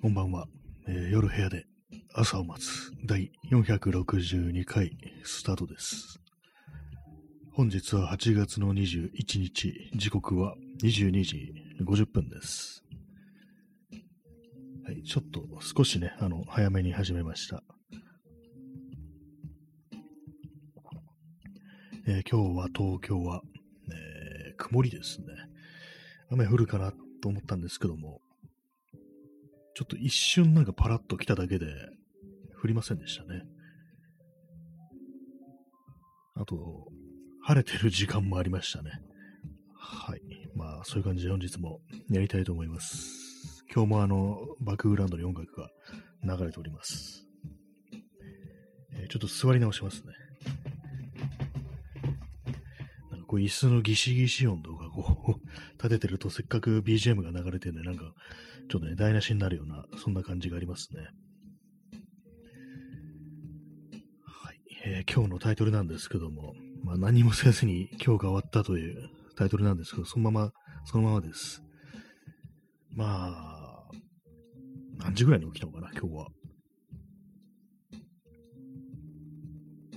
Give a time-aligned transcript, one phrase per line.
[0.00, 0.46] こんばんは、
[0.86, 1.66] えー夜部屋で
[2.14, 6.20] 朝を待つ第462回スタートです。
[7.50, 9.10] 本日は8月の21
[9.40, 10.54] 日、時刻は
[10.84, 12.84] 22時50分です。
[14.84, 17.64] はい、ちょっと少しね、あの、早めに始めました。
[22.06, 23.42] えー今日は東京は、
[23.90, 25.26] えー曇りですね。
[26.30, 28.20] 雨降るかなと思ったんですけども、
[29.78, 31.68] ちょっと一瞬なんかパラッと来ただけで
[32.60, 33.44] 降りませんでしたね。
[36.34, 36.88] あと、
[37.44, 38.90] 晴れてる時間もありましたね。
[39.76, 40.20] はい。
[40.56, 43.64] まあ、そういう感じで本日もやりたいと思います。
[43.72, 45.70] 今日もあの、バックグラウンドに音楽が
[46.24, 47.24] 流れております。
[48.94, 50.12] えーちょっと座り直しますね。
[53.12, 55.40] なんかこう椅子のギシギシ音とかこう
[55.74, 58.12] 立ててるとせっかく BGM が流れてるんでなんか
[58.68, 61.00] ちょっとね台無しになるようなそんな感じがありますね。
[64.24, 70.52] はい、えー今日のタイトルなんですけども、まあ、何もせずに今日が終わったというタイトルなんですけど、そのまま、
[70.84, 71.62] そのままです。
[72.90, 73.88] まあ、
[74.98, 76.26] 何時ぐらいに起きたのかな、今日は。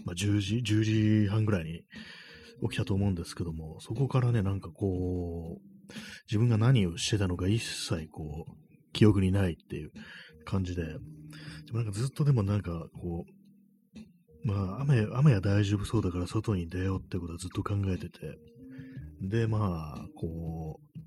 [0.06, 1.82] まあ、10時、10時半ぐらいに
[2.70, 5.94] 起きたと思うんですけども、そこからね、なんかこう、
[6.28, 8.61] 自分が何をしてたのか一切こう、
[9.02, 9.92] 記憶にないっていう
[10.46, 10.92] 感じで、で
[11.72, 13.26] もなんかずっとでもなんかこ
[14.46, 18.38] う、まあ雨、雨は大丈夫そうだから外に出ようってことはずっと考えてて、
[19.20, 21.00] で、まあ、こう、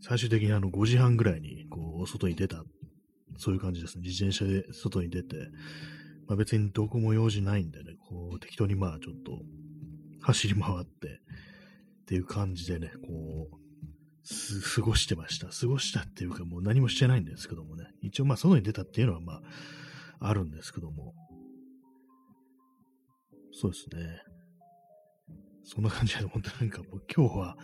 [0.00, 2.62] 最終的にあの5時半ぐらいにこう、外に出た、
[3.36, 4.04] そういう感じですね。
[4.06, 5.36] 自転車で外に出て、
[6.28, 9.42] まあ別にどこも用事ないんでね、こう、適当にまあちょっと
[10.22, 11.08] 走り回って、
[12.00, 13.65] っていう感じでね、こう、
[14.74, 15.48] 過ごしてました。
[15.48, 17.84] 過ごしたっていうか、もう何もしてないんですけどもね。
[18.02, 19.34] 一応、まあ、外に出たっていうのは、ま
[20.20, 21.14] あ、あるんですけども。
[23.52, 24.20] そうですね。
[25.64, 27.56] そんな感じで、本当なんかもう今日は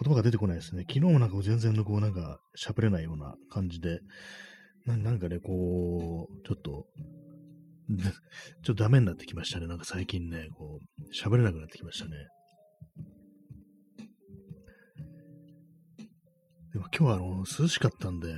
[0.00, 0.84] 言葉が出てこないですね。
[0.88, 4.00] 昨日もなんか全然こうなんか喋れないような感じで、
[4.86, 6.86] ななんかね、こう、ちょっと、
[8.62, 9.66] ちょっとダメになってきましたね。
[9.66, 12.16] なんか最近ね、こう、喋れなくなってきましたね。
[16.74, 18.34] でも今日はあの涼しかったんで、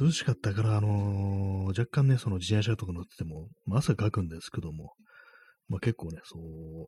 [0.00, 4.92] 涼しかったから、あのー若干ね、その自転車とか乗ってても、まあ、汗かくんですけども、
[5.68, 6.86] まあ結構ね、そう、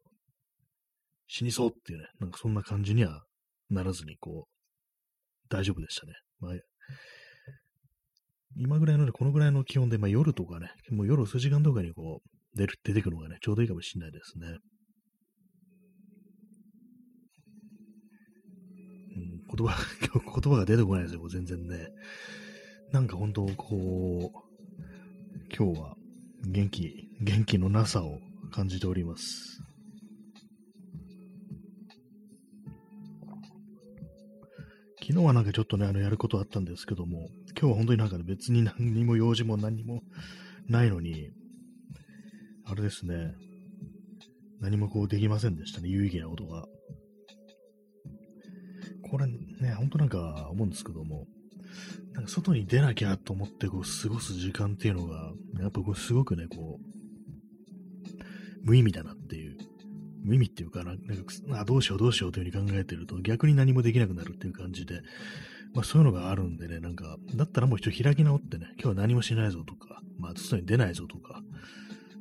[1.27, 3.25] 死にそうっていうね、なんかそんな感じには
[3.69, 6.13] ならずに、こう、大丈夫でしたね。
[6.39, 6.53] まあ、
[8.57, 14.57] 今ぐらいのね、このぐらいの気温で、まあ夜とかね、もう夜数時間とかにこう、出る、出てくるのがね、ちょうどいいかもしれないですね。
[19.55, 19.77] 言葉、
[20.41, 21.89] 言葉が出てこないですよ、全然ね。
[22.93, 24.47] なんか本当、こう、
[25.57, 25.97] 今日は
[26.45, 28.21] 元気、元気のなさを
[28.51, 29.63] 感じております。
[35.07, 40.03] 昨日はなんかちょっとね、あの、やることあったんですけども、今日は本当になんかね、別に何にも用事も何にも
[40.69, 41.31] ないのに、
[42.65, 43.35] あれですね、
[44.61, 46.67] 何もこうできませんでしたね、有意義なことが。
[49.11, 51.27] これね、ほんとなんか思うんですけども、
[52.13, 56.97] なんか外に出なきゃと思ってこう過ごす時間っていうのが、やっぱこうすごくね、こう、
[58.65, 59.57] 無意味だなっていう、
[60.25, 65.03] 無意味っていうかな、なんかあどうしようどうしようというふうに考えてると逆に何もできなくなるっていう感じで、
[65.75, 71.43] まあそういうのがあるんでね、なんか、だったらもう一度開き直ってね、今日は何もしないぞとか、まあ外に出ないぞとか、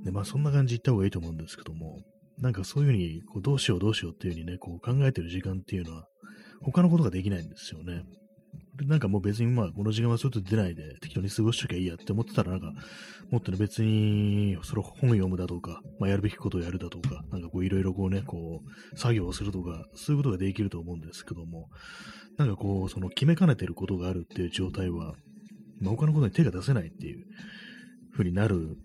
[0.04, 2.02] で、まあそんな感じ言った方がいいと思うんですけども、
[2.38, 6.08] なんかそういうふうに、こうどうしようどうしようっていうふうにね、こう考えてる時間っていうのは、
[6.66, 8.04] 他のことができないんですよね。
[8.88, 12.74] なんかもう別にまあこの時間は外出ないで適当に過ごしときゃいいやって思ってたらなんか
[13.32, 18.62] もっとね別にそれ本読むだとか、まあ、やるべきことをやるだとか、なんかこういろいろこうね、こ
[18.94, 21.70] う作業をするとか、そういうことができると思うんですけども、
[22.38, 25.14] なんかこうその決めかねてることがあるっていう状態は、
[25.82, 27.26] まあ、他のことに手が出せないっていう
[28.12, 28.78] 風になる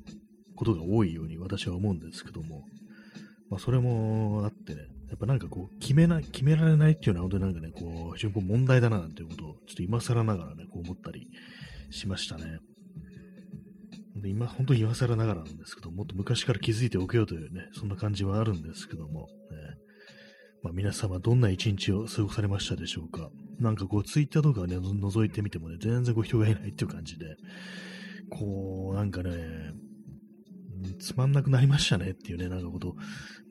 [0.57, 2.63] ことが多いように私は思うんですけども、
[3.51, 11.29] まあそれもあってね、やっぱなんかこう、決めな、決められないっていうのは本当になんかね、こう、非常にこう問題だななんていうことを、ちょっと今更ながらね、こう思ったり
[11.91, 12.59] しましたね。
[14.15, 19.27] で今、本当に今更ながらなんですけど、もっと昔から気づいておけよというね、そんな感じはあるんですけども、ね、
[20.63, 23.31] まあ皆様どんな一日を過ごされましたでしょうか。
[23.59, 27.37] なんかこう、ツイッターとかね、覗いてみてもね、全然こう人がいないっていう感じで、
[28.31, 29.33] こう、なんかね、
[30.99, 32.95] つまんなくなりましたねっていうね、なんかこと、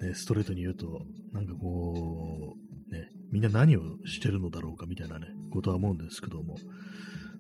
[0.02, 2.56] ね、ストレートに言うと、なんかこ
[2.90, 6.56] う、ね、みんな何をしてるのだろうかみたいなね、ことは思うんですけども、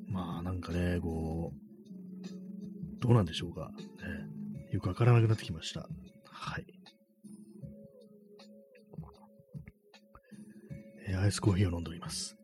[0.07, 3.71] まあなんかね、こう、どうなんでしょうか。
[3.77, 3.85] ね、
[4.71, 5.87] よくわからなくなってきました。
[6.25, 6.65] はい。
[11.07, 12.35] えー、アイスコーヒーを飲んでおります。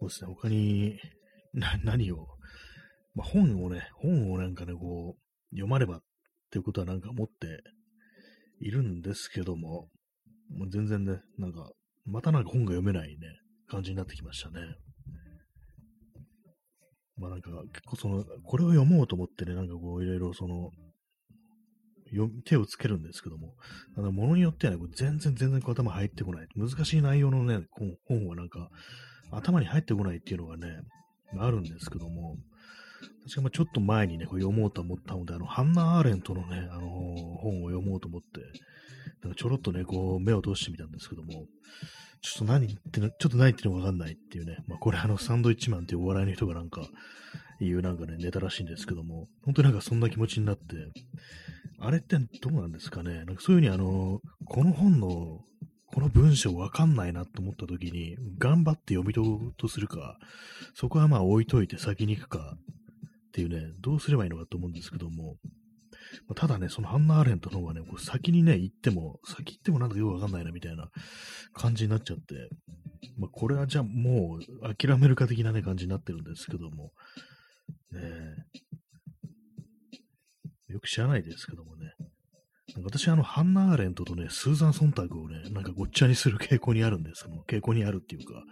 [0.00, 0.98] そうですね、他に、
[1.52, 2.26] な、何を、
[3.14, 6.02] まあ、本をね、本をなんかね、こう、読まればっ
[6.50, 7.62] ていうことはなんか思って
[8.60, 9.88] いるんですけども、
[10.50, 11.70] もう全然ね、なんか、
[12.06, 13.16] またなんか本が読めないね、
[13.68, 14.60] 感じになってきましたね。
[17.16, 20.70] まあなんか、結構その、これを読もうと思ってね、なんかこう、いろいろその、
[22.44, 23.54] 手をつけるんですけども、
[23.96, 26.48] あの、ものによってはね、全然全然頭入ってこない。
[26.56, 27.66] 難しい内容のね、
[28.06, 28.70] 本はなんか、
[29.36, 30.80] 頭に入ってこないっていうのがね、
[31.38, 32.36] あるんですけども、
[33.24, 36.90] 確かまちょっと前にね、こう読もうと思ったので、あの、ハンナ・アーレントのね、あのー、
[37.38, 38.40] 本を読もうと思って、
[39.22, 41.46] なんかちょろっとね、こう、目を通してみたんですけども、
[42.20, 46.82] ちょっと何言っての、ちょっと何言ってのかわかんないっていうね、まあこれあの、サンドイッチマンっていうお笑いの人がなんか、
[47.60, 50.62] いうなんかね、ネタらしいんですけども、本当になんかそんな気持ちになって、
[51.78, 55.40] あれってどうなんですかね、なんかそういうふうにあの、この本の、
[55.94, 60.18] この文章わかんないなと思った時に、頑張って読み取ろうとするか、
[60.74, 65.36] そこはまあ置いといて先に行くかっていうね、どうすればいいのかと思うんですけども、
[66.26, 70.88] まただね、そのハンナ・アーレントの方はね、こう先にね、行っても、先行ってもなんかよくわかんないなみたいな
[71.52, 72.48] 感じになっちゃって、
[73.16, 76.90] まあ、これはじゃあもう諦めるか的なね、感じになってるんですけども、
[77.92, 78.00] ね
[80.66, 81.92] よく知らないですけどもね。
[82.82, 87.24] 私、あの、ハンナ・アーレントとね、スーザン・ソンタグをね、なんかごっちゃにする傾向にあるんです。
[87.24, 88.42] その傾向にあるっていうか、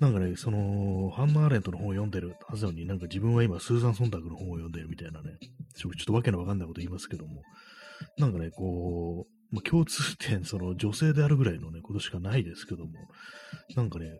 [0.00, 5.38] なんかね、その、ハンナ・アーレントの本を読んでるはずなのに、なんか自分は今、スーザン・ソンタグの本を読んでるみたいなね、
[5.74, 7.42] ちょっとわけのわかんないこと言いますけども、
[8.18, 12.92] なんかね、こう、まあ、共通点、その女性であるぐらいのね、ことしかないですけども、
[13.76, 14.18] なんかね、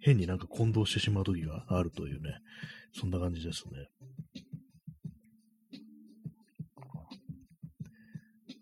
[0.00, 2.38] 変になんか混同してしまう時があるというね、
[2.92, 3.88] そんな感じですね。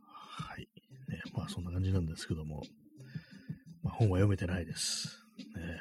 [0.05, 0.69] はい。
[1.09, 2.63] ね、まあそんな感じなんですけども、
[3.85, 5.23] まあ、本は読めてないです。
[5.57, 5.81] ね。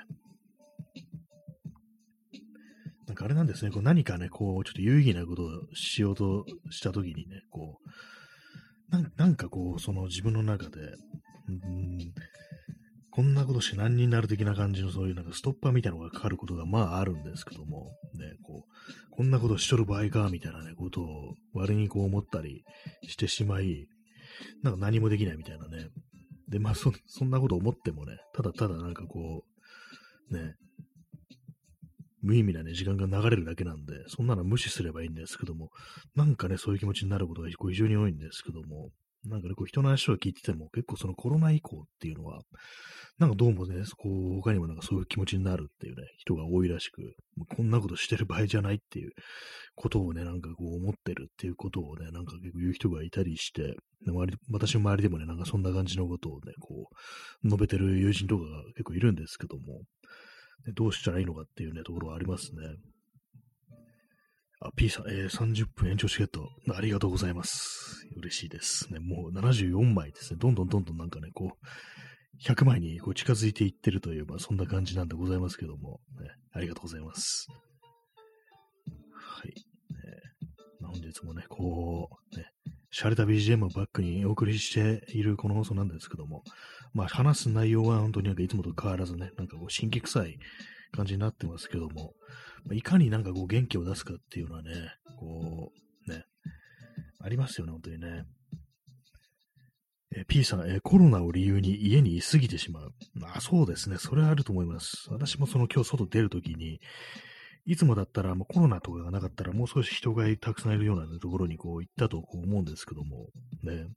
[3.08, 10.80] なんかあれなんですね、こう何かね、こう、ちょっと有意義なことをしようとしたときにね、こうな、んかこう、その自分の中で、
[11.50, 11.98] うん
[13.10, 22.64] こんなことして何になる的な感じのそういうなんかストッパーみたいなのがかかることがまああるんですけども、ね、こう、こんなことしとる場合か、みたいなね、ことを割にこう思ったり
[23.08, 23.88] してしまい、
[24.64, 25.90] なんか何もできないみたいなね。
[26.50, 29.44] で、まあそ、そんなこと思ってもね、ただただなんかこ
[30.32, 30.56] う、ね、
[32.22, 35.70] 無意味なね、時間が流れるだけなんで、そんなの無視すればいいんですけども、
[36.16, 38.90] なんかね、そういう気持ちになることが非常に多いんですけども、
[39.30, 42.42] なんかね、こう人の話を聞いてても、結構そのコロナ以降っていうのは、
[43.20, 47.16] なんかどうもね、こう、他にもなんかそういう気持ちになるっていうね、人が多いらしく、
[47.56, 49.12] こんなことしてる場合じゃないっていう
[49.76, 53.76] ことをね、なんかこう思ってるっていうことをね、なんか結構言う人がいたりして、
[54.52, 56.90] 私の周りでもね、なんかそんな感じのことをね、こ
[57.44, 59.82] う、述べてる友人とかが結構いるんですけども、
[60.76, 62.62] どうしたらいいのかっていうね、ところはありますね。
[64.60, 68.08] あ、P さん、えー、30分延長チケット、ありがとうございます。
[68.16, 69.00] 嬉しいですね。
[69.00, 70.40] もう74枚ですね。
[70.40, 71.68] どんどんどんどんなんかね、こう、
[72.44, 77.48] 100枚にこう近づいていってるという、まあ、そんな感じなんでございますけども、ね、ありがとうございます。
[79.14, 79.48] はい。
[79.48, 79.56] ね、
[80.80, 82.46] まあ、本日もね、こう、ね、
[82.92, 86.44] 洒落た BGM をバックにお送りしているこの放送なんですけども、
[86.94, 90.40] まあ、話す内容は本当になんかいつもと変わらずね、なんかこう、新規臭い
[90.92, 92.14] 感じになってますけども、
[92.66, 94.72] ま、いかになんかこう、元気を出すかっていうのはね、
[95.20, 95.72] こ
[96.08, 96.26] う、ね、
[97.20, 98.26] ありますよね、本当にね。
[100.16, 102.94] え P さん、えコロナを理由に家に居すぎてしまう。
[103.14, 103.98] まあ、そうですね。
[103.98, 105.08] それはあると思います。
[105.10, 106.80] 私もその今日外出るときに、
[107.68, 113.28] いつもだったらもうコロナとかがなかったらもう少し人がたくさんいるような、ね、ところにこう行ったとこう思うんですけども、
[113.62, 113.88] ね。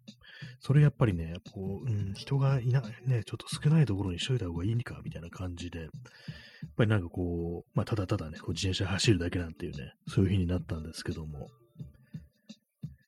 [0.59, 5.91] それやっぱりね、こう、うん、人がいない、ね、ちょっと少ないところにしといた方がいいんか、みたいな感じで、やっ
[6.77, 11.49] ぱりなんかこう、まあ、ただただね、こう自転車走るだけなんていうね、そういう日になったんですけども、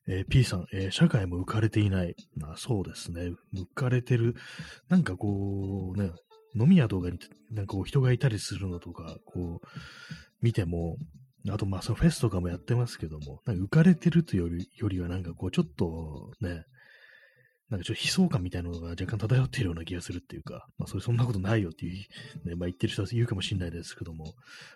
[0.07, 2.15] えー、P さん、えー、社会も浮かれていない。
[2.35, 3.31] まあ、そうですね。
[3.53, 4.35] 浮かれてる。
[4.89, 6.11] なんかこう、ね、
[6.55, 7.19] 飲み屋とかに、
[7.51, 9.67] なんかこう人がいたりするのとか、こう、
[10.43, 10.97] 見ても、
[11.49, 16.63] あとまあそのフェスとかもやってますけども、なんか浮かれてるというよりよりはなんかこうちょっとね、
[17.69, 24.33] なんかちょっと悲壮感みたいなのが若干漂っているような気がするっていうか、まあそれそんなことないよっていう、ね、まあ言ってる人は言うかもしれないですけども、やっ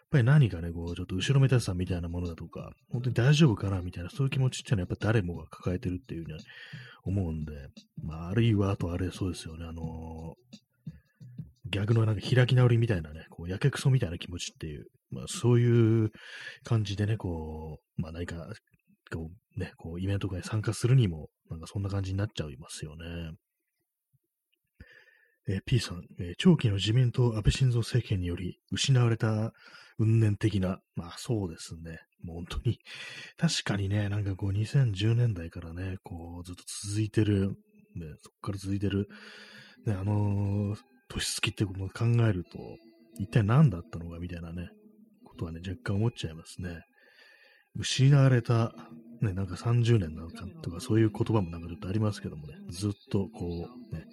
[0.09, 6.39] ぱり何かね、こうちょっと後ろめたさみたいなものだとか、本当に大丈夫かなみたいな、そういう気持ちっていうのはやっぱ誰もが抱えてるっていうふうに
[7.03, 7.51] 思うんで、
[8.03, 10.33] まああるいはあとあれそうですよね、あの
[11.69, 16.11] 逆のなんか開き直りみたいなね、こう、やけくそみたいな気持ちっていう、まあそういう
[16.63, 18.47] 感じでね、こう、まあ何か、
[19.11, 23.05] こう、ね、こう、イベントとかに参加するにも、なんかそんな感じになっちゃいますよね。
[25.49, 29.53] えー、P さん、えー、長期の自民党安倍晋三政権により失われた
[29.97, 31.99] 運念的な、まあそうですね。
[32.23, 32.79] もう本当に、
[33.37, 37.49] 確かにね、なんかこう2010年代からね、こうずっと続いてる、
[37.95, 39.07] ね、そこから続いてる、
[39.85, 42.77] ね、あのー、年月ってことを考えると、
[43.17, 44.69] 一体何だったのかみたいなね、
[45.37, 46.81] ことはね、若干思っちゃいますね。
[47.75, 48.73] 失われた、
[49.21, 54.05] ね、なんか30年なのかとか、そういう言葉もなんかちょっとありますけどもね、ずっとこう、ね、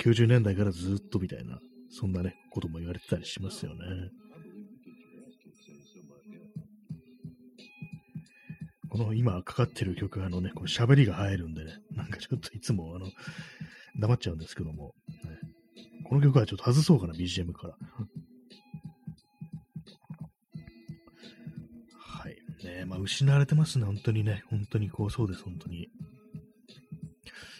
[0.00, 1.60] 90年代からずっとみたいな、
[1.90, 3.78] そんなね、ことも言われてたりしますよね。
[8.88, 13.06] この今かかってる曲、あのね、こう喋りが入るんでね、なんかちょっといつもあの、
[13.98, 15.38] 黙っちゃうんですけども、ね、
[16.04, 17.76] この曲はちょっと外そうかな、BGM から。
[22.84, 24.42] まあ、失われてますね、本当にね。
[24.50, 25.88] 本当にこう、そうです、本当に。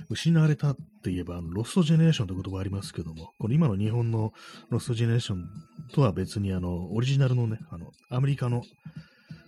[0.08, 4.32] 失われたって言えば、ロストジェネレーションという言葉ありますけども、この今の日本の
[4.70, 5.48] ロストジェネレーション
[5.92, 8.62] とは別に、あの、オリジナルのね、あの、アメリカの、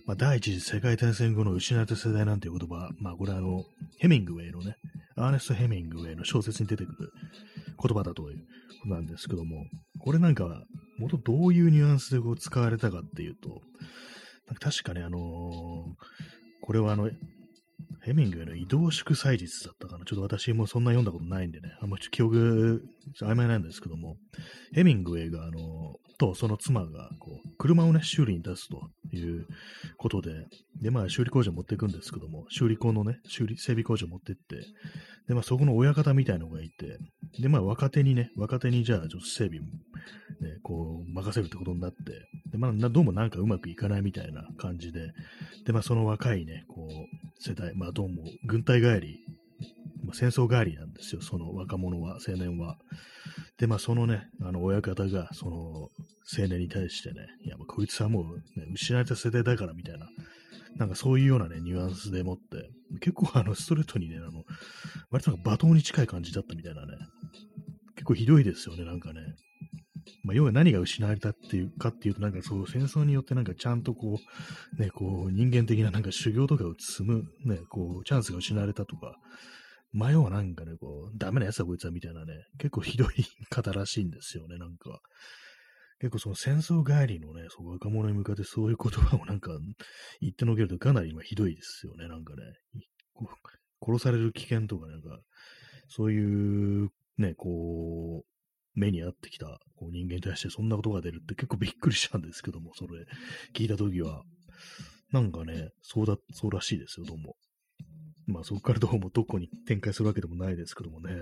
[0.05, 3.63] まあ、第一次世界大戦後の失われた世代なんていう言葉、まあ、これはあの、
[3.99, 4.77] ヘミングウェイのね、
[5.17, 7.11] アーネスト・ヘミングウェイの小説に出てくる
[7.81, 8.37] 言葉だという
[8.81, 9.65] ことなんですけども、
[9.99, 10.63] これなんかは、
[10.99, 13.61] 元どういうニュアンスでこう使われたかっていうと、
[14.59, 16.05] 確かね、あのー、
[16.61, 17.09] これはあの、
[18.01, 20.05] ヘミングウェイの移動祝祭日だったかな。
[20.05, 22.83] ちょっと私もそんな読んだことないんでね、あんまり記憶
[23.19, 24.17] 曖昧なんですけども、
[24.73, 28.89] ヘミングウェイが、あの、とその妻が、こう、車をね、修理に出すと。
[29.19, 29.47] いう
[29.97, 30.45] ことで、
[30.81, 34.65] で、まあ、修理工場持っていくんですけども、修理工のね、修理、整備工場持ってって、
[35.27, 36.97] で、まあ、そこの親方みたいのがいて、
[37.39, 41.97] で、まあ、若手にね、若手にじゃあ、ちょっと整備、ね、こう、任せるってことになって、
[42.51, 45.11] で、まあ、どうもなんかうまくいかないみたいな感じで、
[45.65, 49.19] で、まあ、その若いね、こう、世代、まあ、どうも、軍隊帰り、
[50.05, 52.77] まあ、戦争帰りなんですよ、その若者は、青年は。
[53.57, 55.55] で、まあ、そのね、あの、親方が、その、
[56.37, 60.07] 青年に対してね、いや、こいつはもう、ね、失われた世代だからみたいな、
[60.77, 62.69] なんかそういうようなね、ニュアンスでもって、
[62.99, 64.43] 結構あの、ストレートにね、あの、
[65.09, 66.97] 割となんか罵倒に近い感じだったみたいなね、
[67.95, 69.21] 結構ひどいですよね、なんかね。
[70.23, 74.19] まあ、要は何が失われたっていうかっていうと、なんかそう戦争によってなんかちゃんとこ
[74.77, 79.15] う、ね、こう人間的ななんか修行とかを積む、ね、こうチャンスが失われたとか、
[79.95, 83.07] まあ、要はなんかね、こう、ダメなやつだこいつはみたいなね、結構ひどい
[83.49, 84.99] 方らしいんですよね、なんか。
[85.99, 89.51] 結構その戦争帰りのね、そう若者に向かってそういう言葉をなんか
[90.19, 92.41] 言ってのけるとかなり今ひどいですよね、なんかね。
[93.81, 95.17] 殺される危険とかなんか、
[95.87, 103.05] そういうね、こう、目に合ってきたこう人間に対してそんなことが出るって結構びっくりしたんですけども、それ
[103.53, 104.23] 聞いたときは。
[105.13, 107.37] なんかね、そうだ、そうらしいですよ、どうも。
[108.27, 111.13] まあそこからどうもどこに展開するわけでもないですけどもね。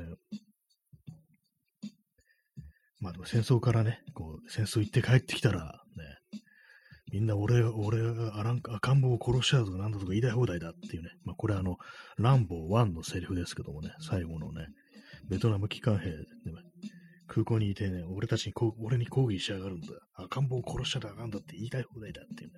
[2.99, 6.39] まあでも戦争からね、こう、戦争行って帰ってきたら、ね、
[7.11, 8.39] みんな俺が、俺が
[8.75, 11.09] 赤ん坊を殺しちゃうとかなんだとか言いたい放題だっていうね。
[11.25, 11.75] まあこれあの、
[12.17, 14.67] ランボー1のセリフですけどもね、最後のね、
[15.29, 16.23] ベトナム機関兵で、ね、
[17.27, 19.87] 空港にいてね、俺たちにこ、俺に抗議しやがるんだ。
[20.15, 22.55] 赤ん坊を殺しちゃあかんだって言いたい放題だっていうね。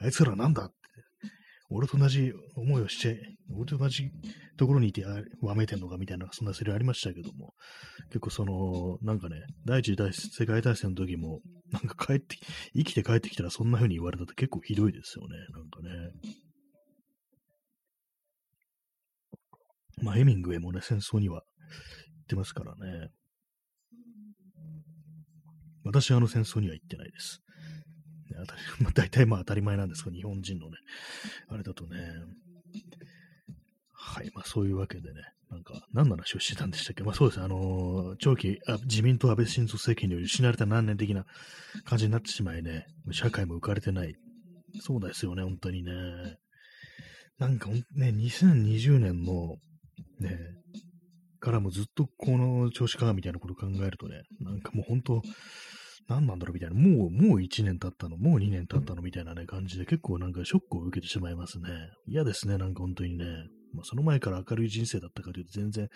[0.00, 0.74] あいつらなんだって、
[1.70, 3.20] 俺と同じ思いをして、
[3.52, 4.10] 俺と同じ
[4.56, 5.04] ところにいて
[5.40, 7.54] わめてんのかみたいな、そんなセリありましたけども、
[8.08, 11.40] 結構その、なんかね、第一次世界大戦の時も、
[11.72, 12.36] なんか帰って、
[12.74, 16.34] 生きて帰ってきたらそんな風に言われたって結構ひどいですよね、なんかね。
[20.02, 21.44] まあ、ヘミングウェイもね、戦争には行
[22.22, 23.08] ってますからね。
[25.84, 27.43] 私はあの戦争には行ってないです。
[28.30, 28.36] ね、
[28.80, 30.76] まあ、大体まあ当たり前なんですけど、日本人のね、
[31.48, 31.98] あれだとね。
[33.92, 37.02] はい、まあそういうわけでね、なんか、何の話をしてたんでしたっけ？
[37.02, 41.26] まあそうです、あのー、長期あ、自民党安倍晋三政権により失われた何年的な
[41.84, 44.14] 感じになってしまいね、社会も浮かれてない。
[44.80, 45.92] そうですよね、本当にね。
[47.38, 49.56] なんかね、2020年の、
[50.20, 50.38] ね、
[51.40, 55.22] からもずっとこの調子かみたいなことを考えるとね、なんかもう本当、
[56.08, 61.68] 何なんだろうみたいな、もう、もう1年経ったの、もう2年経ったのみたいなね、感じで結構なんかショックを受けてしまいますね。
[62.06, 63.24] 嫌ですね、なんか本当にね。
[63.72, 65.88] まあ、その前から明るい人生だったかというと全然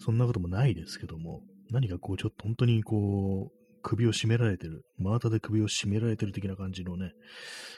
[0.00, 7.12] そんなこともないですけども、何かこうちょっと本当にこう、首を絞められてる、真綿で首を絞められてる的な感じのね、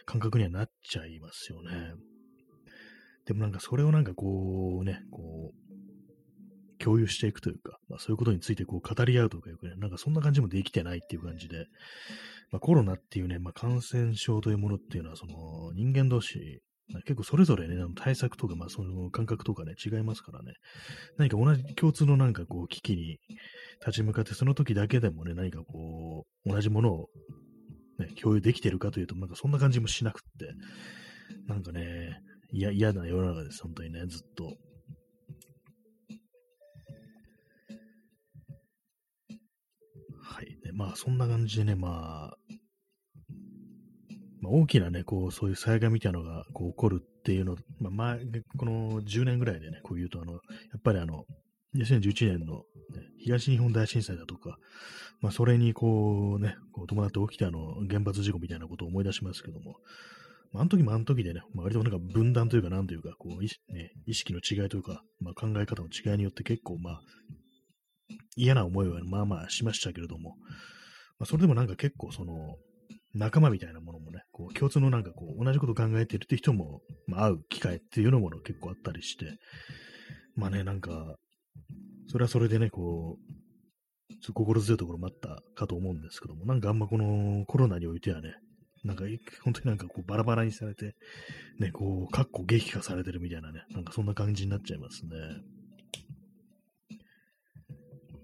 [0.06, 1.94] 感覚にはなっちゃいますよね。
[3.26, 5.63] でもなんかそれをなんかこうね、こう、
[6.84, 11.66] 共有していくというか、まあ、そういうことについてこう語り合うとかいうかね、なんかそんな感じもできてないっていう感じで、
[12.50, 16.60] まあ、コロナっていうね、まあ、感染症というものっていうのは、その人間同士、
[17.06, 20.52] 結構それぞれね、対策とか、まあ、その感覚とかね、違いますからね。
[21.16, 23.18] 何か同じ共通のなんかこう、危機に
[23.80, 27.08] 立ち向かって、その時だけでもね、何かこう、同じものを、
[27.98, 30.52] ね、共有できてるかというと、なんかそんな感じもしなくって、
[31.46, 32.20] なんかね、
[32.52, 34.56] 嫌な世の中です、本当にね、ずっと。
[40.74, 42.36] まあ、そんな感じでね、まあ、
[44.40, 48.20] まあ、大きなね、こう、そういう災害みたいなのがこう起こるっていうの、まあ、前、
[48.58, 50.40] この10年ぐらいでね、こう言うと、あの、やっ
[50.82, 51.24] ぱりあの、
[51.76, 52.62] 2011年の、ね、
[53.18, 54.58] 東日本大震災だとか、
[55.20, 59.76] まあ、それにこうね、こう伴って起きたあの原発事故みたいなことを思い出しますけども、
[60.54, 67.00] あ、の時もあの時でね、まあ、割となんか分断というか、なんというか、こう、ね、意識の違いというか、まあ、考え方の違いによって結構、まあ、
[68.36, 70.36] 嫌な思いはまあまあしましたけれども、
[71.18, 72.56] まあ、それでもなんか結構その、
[73.14, 79.38] 仲間みたいなものもね、こう共通のなんかこう、同じこと考えてるって人も、まあ、会う機会っていうのも結構あったりして、
[80.34, 81.16] まあね、なんか、
[82.08, 83.34] それはそれでね、こう、
[84.32, 88.34] 心強いところもあったかと思うんですけども、なんかあんまこのコロナにおいてはね、
[88.84, 89.04] なんか
[89.42, 90.94] 本当になんかこうバラバラにされて、
[91.58, 95.10] ね、こう、かっこ激化されてるみたいなね、なんかそんな感じになっちゃいますね。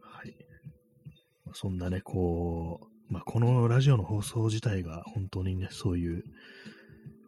[0.02, 0.34] はい。
[1.54, 2.80] そんなね、こ
[3.10, 6.24] う、まあ、このラジオの放送自体が本当にね、そういう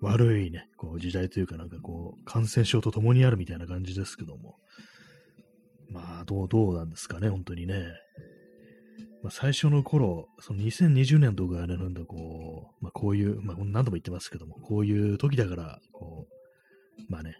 [0.00, 4.56] 悪いね、こう時代というかなんかこう、感染症と共にあるみたいな感じですけども、
[5.88, 7.84] まあ、どう、どうなんですかね、本当にね。
[9.22, 17.36] まあ、最初の頃、その2020年とかね、なんだこう、まあ、こういう、まあ、何度も言ってますけども、こういう時だから、こう、まあね、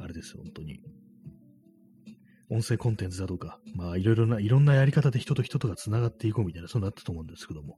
[0.00, 0.80] あれですよ、本当に。
[2.50, 7.76] 音声コンテンツだとか、まあいろいろな、いろんなやり方で人と人とが繋がっていこうみたいな、そうなったと思うんですけども、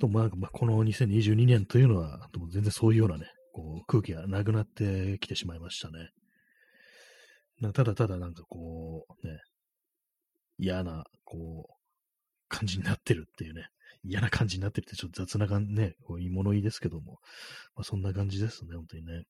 [0.00, 6.08] とまあ、まあ、この2022年というのは、全然そういうようなね、こう空気がなくなってきてしまいましたね。
[7.74, 9.38] ただただなんかこう、ね、
[10.58, 11.74] 嫌な、こう、
[12.48, 13.66] 感じになってるっていうね、
[14.02, 17.18] 嫌な感じになってるってちょっと雑な感じね、こういう物言いですけども、
[17.74, 19.24] まあそんな感じですね、本当にね。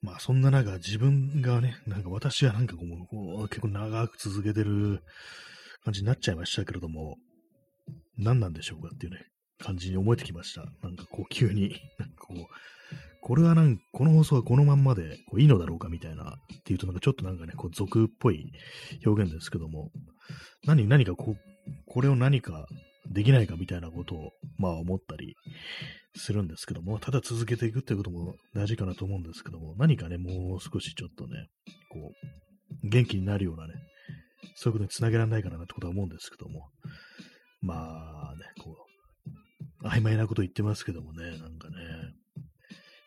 [0.00, 2.84] まあそんな中、自分がね、なんか私はなんかこ
[3.42, 5.02] う、結構長く続けてる
[5.84, 7.16] 感じになっちゃいましたけれども、
[8.16, 9.26] 何なんでしょうかっていうね、
[9.58, 10.64] 感じに思えてきました。
[10.82, 12.46] なんかこう急に、 なんかこう、
[13.20, 18.52] これはなんか、この放送はこのまんまでこういいのだろうかみたいな、っていうとなんかちょっとなんかね、こう俗っぽい
[19.04, 19.90] 表現ですけども、
[20.64, 21.38] 何、何かこう、
[21.86, 22.68] これを何か
[23.10, 25.36] できないかみたいなことを、まあ思ったり
[26.16, 31.48] するんですけども、ただ続けていくっていうことも大事かなと思うんですけども、何かね、もう少しちょっとね、
[31.90, 32.12] こ
[32.84, 33.74] う、元気になるようなね、
[34.54, 36.70] そういうことにつなげられないかなってことは思うんですけども、
[37.60, 38.76] まあね、こ
[39.82, 41.76] う、曖昧なこと言ってますけどもね、なんかね、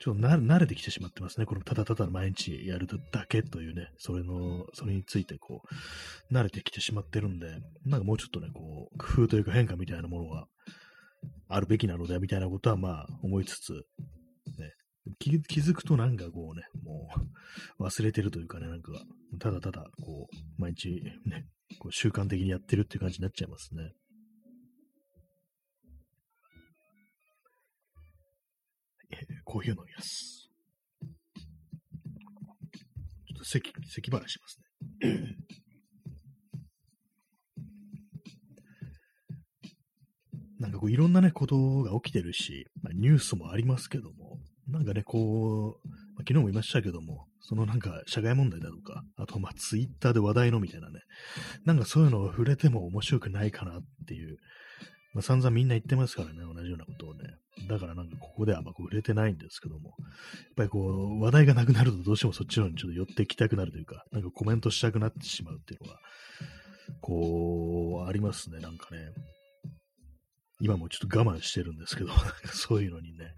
[0.01, 1.45] ちょっと慣れてきてしまってますね。
[1.45, 5.61] このただただ毎日やるだけというね、それの、それについてこ
[6.31, 10.47] う、慣れてきてしまってるんで、なんかもうちょっとね、こう、工夫というか変化みたいなものが
[11.49, 13.73] あるべきなので、みたいなことはまあ思いつつ、
[14.57, 14.73] ね、
[15.19, 17.07] 気づくとなんかこうね、も
[17.77, 18.93] う忘れてるというかね、なんか、
[19.37, 20.89] ただただこう、毎日
[21.25, 21.45] ね、
[21.77, 23.91] こう習慣的にやってるっていう感じになっちゃいますね。
[29.51, 30.49] コーヒーを飲みます。
[33.27, 35.35] ちょっと咳、咳払いしますね。
[40.57, 45.87] なんかこういろんなね、ことが起きてるし、まあ、ニュースもありますけども、なんかね、こう、
[46.19, 51.01] 昨日も言いましたけども、そのなんか社会問題だとか、あとまあツイッターで話題のみたいなね、
[51.65, 54.37] なんかそういうのを触れても面白くないかなっていう、
[55.13, 57.35] まあ、散々みんな言ってますからね、同じようなことをね。
[57.67, 65.99] だからなんかここではあんまこう売れてないんですけども、やっぱりこう、話題がなくなるとどうしてもそっちの方にちょっと寄ってきたくなるというか、なんかコメントしたくなってしまうっていうのは、
[67.01, 68.99] こう、ありますね、なんかね。
[70.61, 72.11] 今もちょっと我慢してるんですけど、
[72.53, 73.33] そういうのにね。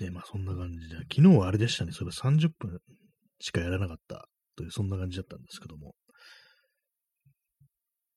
[0.00, 1.92] で、まあそんな感じで、昨日はあれでしたね。
[1.92, 2.78] それ30分
[3.38, 5.94] しかやらなかったという、そんな感じだったんですけども。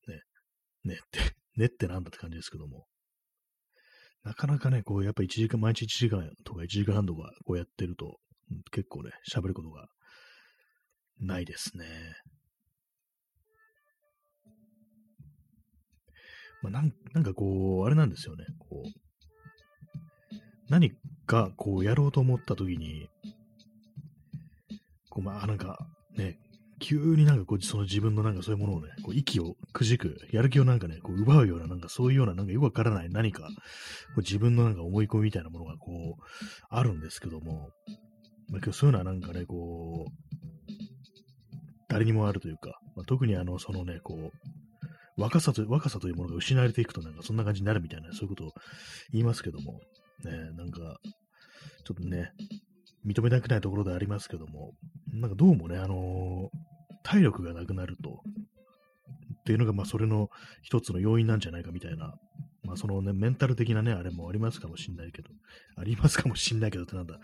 [0.07, 0.21] ね。
[0.85, 1.19] ねって、
[1.59, 2.87] ねってなんだって感じですけども。
[4.23, 8.17] なかなかね、こう、やっぱ1時間、毎日1時間とか1時間半とかこうやってると、
[8.71, 9.89] 結構ね、喋ることが
[11.19, 12.15] ないですね。
[16.61, 18.45] まあ、なんなんかこう、あれなんですよね。
[18.57, 19.02] こう、
[20.69, 20.91] 何
[21.25, 23.09] かこうやろうと思った時に、
[25.09, 25.77] こうまあなんか
[26.17, 26.37] ね、
[26.79, 33.47] 急になんかこう、その自分のなんかそういうものをね、こう息をくじく、やる気をなんかね、こう奪うような、なんかそういうような、なんかよくわからない何か、こ
[34.17, 36.23] う自分のなんか思い込みみたいなものがこう、
[36.69, 37.69] あるんですけども、
[38.49, 40.11] まあ、今日そういうのはなんかね、こう、
[41.87, 48.51] 誰にもあるというか、まあ、特にあの、そのね、こう、若さと、若さというものが失われていくとなんかそんな感じになるみたいな、そういうことを
[49.11, 49.79] 言いますけども、
[50.25, 50.99] ね、なんか、
[51.85, 52.31] ちょっとね、
[53.05, 54.73] 認めたくないところでありますけども、
[55.11, 58.21] なんかどうもね、あのー、体力がなくなると、
[59.39, 60.29] っていうのが、まあ、それの
[60.61, 62.15] 一つの要因なんじゃないかみたいな、
[62.63, 65.29] まあ、そのね、メンタル的なね、あれもありますかもしんないけど、
[65.75, 67.19] ありますかもしんないけどってなんだ、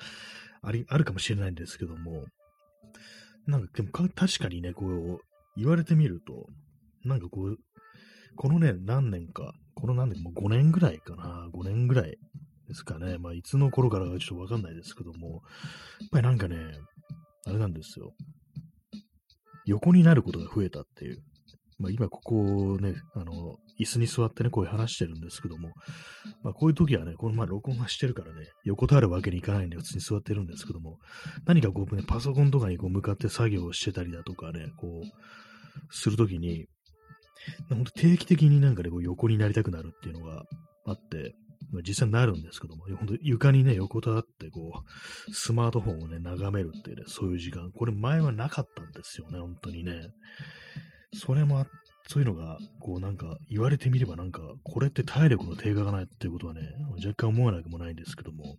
[0.61, 2.25] あり、あるかもしれないんですけども、
[3.47, 5.19] なんか、でも確かにね、こう、
[5.55, 6.47] 言われてみると、
[7.05, 7.57] なんかこう、
[8.35, 12.17] このね、何年か、この何年、も5年ぐらいかな、5年ぐらい
[12.69, 13.17] ですかね。
[13.17, 15.41] まあ、いつの頃からかちょっとわかんないですけども、
[16.01, 16.55] やっぱりなんかね、
[17.47, 18.13] あれなんですよ。
[19.65, 21.23] 横になることが増えたっていう。
[21.79, 25.69] まあ、今ここね、あの、椅子に座ってね、こういう話してるんですけども、
[26.43, 30.97] まあ、こういう時はね、このまあ録音はしてるからね、横たわるわけにいかないんで、普通に座ってるんですけども、
[31.45, 35.07] 何かこうね、パソコンとかにこう向かって作業をしてたりだとかね、こう、
[35.89, 36.67] するときに、
[37.69, 40.43] 本当定期的になんかね、こう横になりたくなるっていうのが
[40.85, 41.33] あって、
[41.71, 44.83] ま、実際になるんですけども、本当床にね、横たわって、こ
[45.27, 50.09] う、スマートフォンをね、眺めるっていうね、そういう時間、これ前はなかったんですよね、本当にね。
[51.13, 51.65] それも、
[52.07, 56.61] そういうのが、こうなんか言われてみればなんか、これって体力の低下がないっていうことはね、
[57.05, 58.57] 若干思わなくもないんですけども、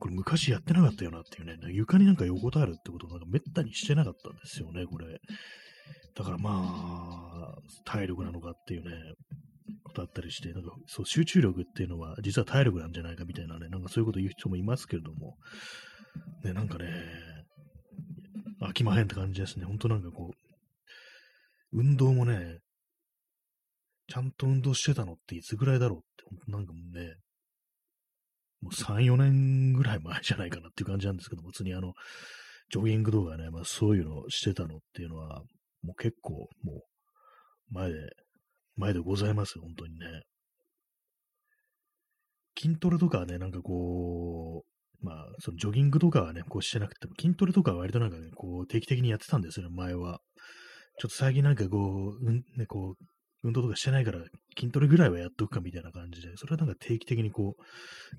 [0.00, 5.20] これ昔やってなかったよなっていうね、床になんか横たわるってことをなんかめったにしてなかったんですよね、これ。
[6.16, 8.90] だからまあ、体力なのかっていうね、
[9.92, 15.36] ことあったりして、なんかそう集中力っていうのは実は体力なんじゃないかみたいなね、なんかそういうこと言う人もいますけれども、
[16.44, 16.86] ね、なんかね、
[18.60, 19.66] 飽きまへんって感じですね。
[19.66, 22.58] ほんとなんかこう、運動もね、
[24.08, 27.14] ちゃんと運動してたのっていつぐらいだろうって、ほんとなんかもうね、
[28.60, 31.94] もう3、4年ぐらい前じゃないかなっていう感じなんですけど、別にあの、
[32.70, 35.42] ジョギング動画ね、まあそういうのをしてたのっていうのは、
[35.82, 36.84] もう結構も
[37.70, 37.98] う前で
[38.76, 40.22] 前でございます、本当にね。
[42.58, 50.20] 筋トレとかはね、なんかこう、まあ、そのジョギングとかはね、こうしてなくても、筋トレとかは割となんかね、こう、定期的にやってたんですよね、前は。
[51.00, 53.04] ちょっと最近なんかこう、うんね、こう、
[53.44, 54.20] 運動とかしてないから、
[54.56, 57.56] 筋トレぐらいはやっとくかみたいな感じで、それはなんか定期的にこ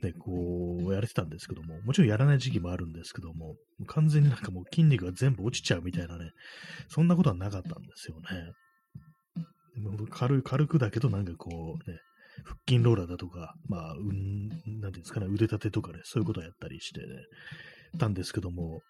[0.02, 3.56] う、ね、こう、やれてたんですけども、もちろんやらない時期もあるんですけども、
[3.88, 6.32] 完全になんかもう筋肉が全部落ちちゃうみたいなね、
[6.90, 8.52] そんなことはなかったんですよね。
[10.10, 11.98] 軽い、軽くだけど、なんかこうね、
[12.44, 17.06] 腹筋ローラーだとか、まあ、うん、なんていうんですかね、腕立てとかね、そういうことをやったりしてね、
[18.00, 18.82] たんですけども、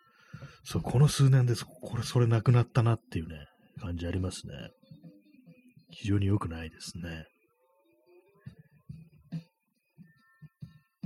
[0.63, 1.65] そう、この数年です。
[1.65, 3.35] これ、それなくなったなっていうね、
[3.79, 4.53] 感じありますね。
[5.89, 7.25] 非常に良くないですね。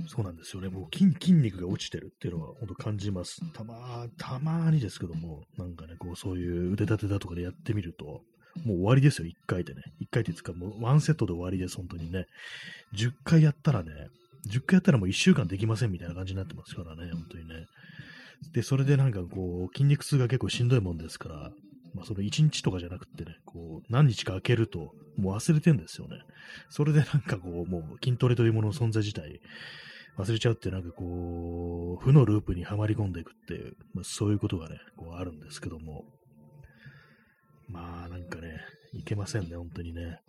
[0.06, 0.68] そうなんですよね。
[0.68, 3.40] もう筋筋肉が落ちてるっていうのは本当感じます。
[3.52, 8.22] たま、たまにですけども、なんかね、こうそういう腕立てだとかでやってみると、
[8.64, 9.82] もう終わりですよ、1回でね。
[10.00, 12.26] 1回っていうか、もうワンセットで終わりです、本当にね。
[12.94, 13.90] 10回やったらね、
[14.48, 17.66] 10回やったらもう1週間できませんみたいな感じになってますからね、本当にね。
[18.52, 21.50] で、それでなんかこう、筋肉痛が結構しんどいもんですから、
[21.94, 26.18] まあその1日とかじゃなくってね、こう、何日か空けると、もう忘れてんですよね。
[26.70, 29.40] それでなんかこう、もう筋トレというものの存在自体、
[30.16, 36.04] 忘れちゃうってなんかこう、負のループにはまり込んでいくっていう、まあ、そういうことがね、こうあるんですけども、
[37.68, 38.60] まあ、なんかね、
[38.92, 40.20] いけませんね、本当にね。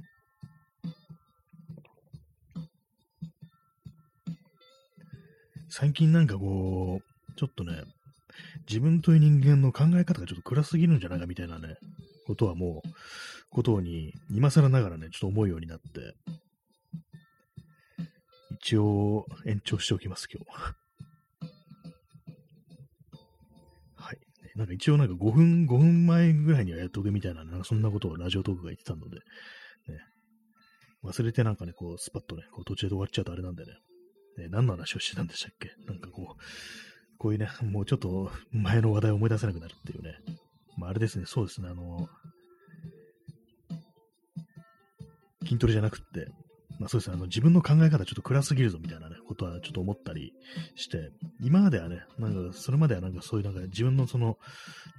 [5.70, 7.84] 最近なんかこう、ちょっとね、
[8.68, 11.76] 自分という人間の考え方がちょっと暗すぎるんじゃないかみたいなね、
[12.28, 12.90] ことはもう、
[13.50, 16.16] ことに、今更ながらね、ちょっと思うようになって、
[18.62, 20.79] 一応延長しておきます、今日。
[24.60, 29.24] なんか一応なんか5分、5分前ぐらいにはやっとけみたいな、なんかそんなことをラジオトークが言ってたので、ね、
[31.02, 33.72] 忘れてなんかね、こう、スパッとね、こう途中で終わっちゃうとあれなんでね、
[34.38, 35.72] ね何の話をしてたんでしたっけ？
[35.88, 36.44] なんかこう、
[37.18, 40.16] こういうね、もうちょっと前の話題を思い出せなくなるっていうね。
[40.78, 42.10] まああれですね、そうですね、あの、
[45.44, 46.28] 筋トレじゃなくって、
[46.80, 50.34] まあそうですね、あの自分の考え方ちょっと暗すぎるぞみたいなね、ことはちょっと思ったり
[50.76, 54.40] して、今まではね、なんかそれまではなんかそういうなんか自分のその、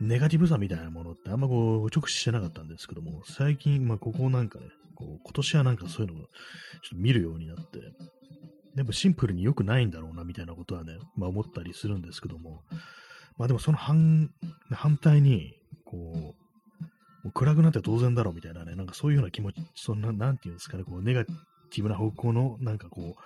[0.00, 6.30] ネガティブさみたいなものってあんまこう、直視してなかったんですけども、最近、まあ、ここなんかね、こう、今年はなんかそういうのをちょっ
[6.90, 7.80] と見るようになって、
[8.76, 12.62] でもシンプルに良くないんだろうな、みたいなことはね、まあ思ったりするんですけども、
[13.36, 14.30] まあでもその反、
[14.70, 16.36] 反対に、こ
[17.24, 23.20] う、暗くなって当然だろうみたいなね、なんかそういうような気持ち、そんな、なんていうんですかね、こう、ネガティブな方向の、なんかこう、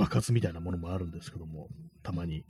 [0.00, 1.68] 爆発みたいなものもあるんですけども、
[2.02, 2.42] たまに。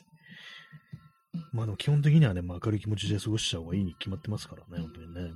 [1.53, 5.33] まあでも基本的にはね、まあ、明るい気持ちで過ごしちゃう方がいいに決まってますからね、本当にね。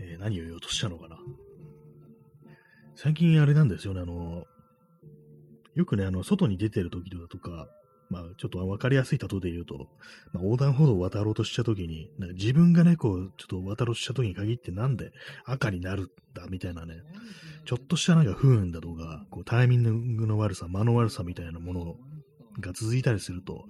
[0.00, 1.16] えー、何を言おうとしたのかな。
[2.94, 4.44] 最近あれなんですよね、あの、
[5.74, 7.68] よくね、あの、外に出てる時だとか、
[8.10, 9.88] まあ、ちょっと分かりやすい例で言うと、
[10.32, 15.12] まあ、横断歩道を渡ろうとしたときに、なんか自分がね、こう、ちょっと渡ろうとしたときに限ってなんで
[15.44, 16.96] 赤になるんだ、みたいなね、
[17.64, 21.96] ちょっとしたなんか不運だとか、こう、タイミングの悪さ、間の悪さみたいなもの
[22.58, 23.66] が続いたりすると、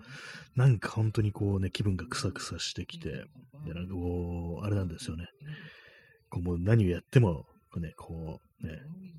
[0.57, 3.25] なんか本当にこうね、気分がクサクサしてきて、
[3.67, 5.27] で、なんかこう、あれなんですよね。
[6.31, 7.45] こう、もう何をやっても、
[7.77, 8.79] ね、こう、ね、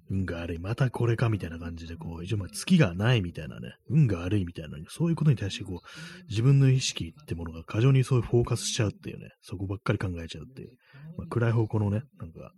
[0.10, 10.71] 運が悪い、またこれかみたいな感じで、こう、一応まあ月がないみたいなね、運が悪いみたいな、そういうことに対して、こう、自分の意識ってものが過剰にそういうフォーカスしちゃうっていうね、そこばっかり考えちゃうっていう、
[11.17, 12.51] まあ、暗い方向のね、なんか、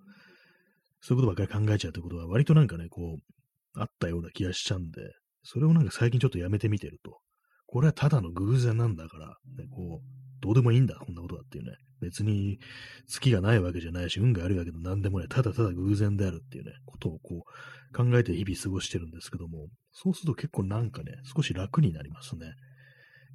[1.01, 5.01] そういうことばっかり考えちゃうってことは、割となんかね、こう、あったような気がしちゃうんで、
[5.43, 7.19] それをなんか最近ちょっとやめてみてると、
[7.67, 11.77] これはただの偶然なんだから、ね、こう、どうでもいいんだ、こんなことだっていうね。
[12.01, 12.59] 別に
[13.07, 15.27] 月がないわけじゃないし、運があるわけでも何でもない。
[15.29, 22.53] ただただ偶然であるっていうね、ことをこう考えて日々過ごしてるんですけども、そうすると結構なんかね、少し楽になりますね。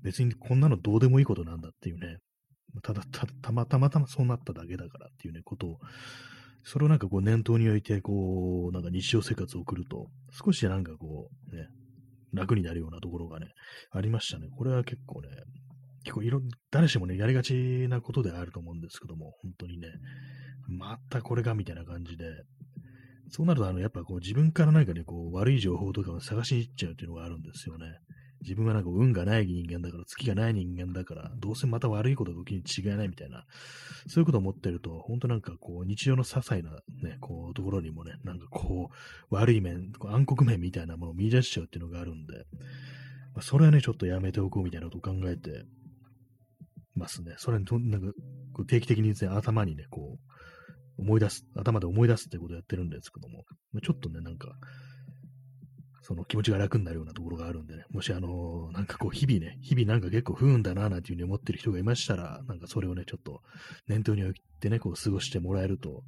[0.02, 2.18] 別にこんなのどうでもいいことなんだっていうね、
[2.82, 5.78] ただたたまたまたまそうなっただけだからっていうね、ことを、
[6.62, 10.08] それをなんかこう念頭に置いて、こう、なんか日常生活を送ると、
[10.44, 11.68] 少しなんかこう、ね、
[12.32, 13.46] 楽になるようなところがね、
[13.90, 14.48] ありましたね。
[14.56, 15.28] これは結構ね、
[16.04, 19.88] 結構いろ、誰しもね、やりがちなことであると思うんですけども、本当にね、
[20.68, 22.24] またこれがみたいな感じで、
[23.30, 27.86] そうなると、あの、やっぱこう自分からなんかね、こう悪い情報とかを探しに行っちゃうっていうのがあるんですよね。
[28.42, 33.44] 自分はなんか運がない人間だから、月がない人間だから、どうせまた悪いことが起きに違いないみたいな、
[34.06, 36.70] そういうことを思ってると、本当なんかこう、日常の些細な
[37.02, 38.90] ね、こう、ところにもね、なんかこ
[39.30, 42.46] う、悪い面、暗黒面みたいなものを見出しちゃうっていうのがあるんで、
[43.34, 45.64] まあ、それはね、ちょっとやめておこうみたいなことを考えて、
[46.98, 47.34] ますね。
[47.38, 48.12] それにと、なんか、
[48.66, 53.44] 定期的に、ね、頭にね、こう、思い出す、頭で思い出すってことをやってるんですけども、
[53.82, 54.48] ちょっとね、なんか、
[56.02, 63.42] その気持ちが楽になるようなところがあるんでね、もしあのー、なんかこう、日々ね、日々なんか結構不運だな、なんていうふうに思ってる人がいましたら、なんかそれをね、ちょっと
[63.88, 66.02] 念頭に置いてね、こう過ごしてもらえると、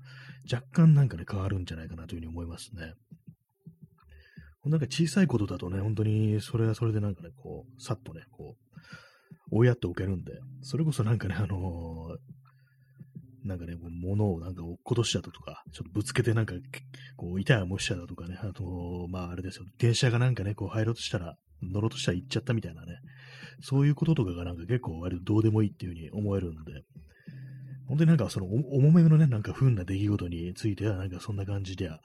[0.51, 2.95] 若干なんかね、変わるんじゃないかなというふうに思いますね。
[4.65, 8.77] なんか小さいことだとね、本当にそれはそれでなんかね、こう、さっとね、こう、
[9.51, 10.33] 追いやっておけるんで、
[10.63, 16.55] それこそなんかね、あのー、なんかね、物をなんか落っことしちゃったとか、ちょっとぶつけてなんか、
[17.17, 22.99] こう、痛い思いしちゃったとかね、あと、まああれですよ、電車がなんかね、こう入ろうとしたら、乗ろうとしたら行っちゃったみたいなね、
[23.63, 26.83] そういうこととかがなんか結構割とどうでもいいっていうふうに思えるんで、
[27.89, 32.01] 本当になんかその重めのね、なんか不運な出来事についてはなんかそんな感じでは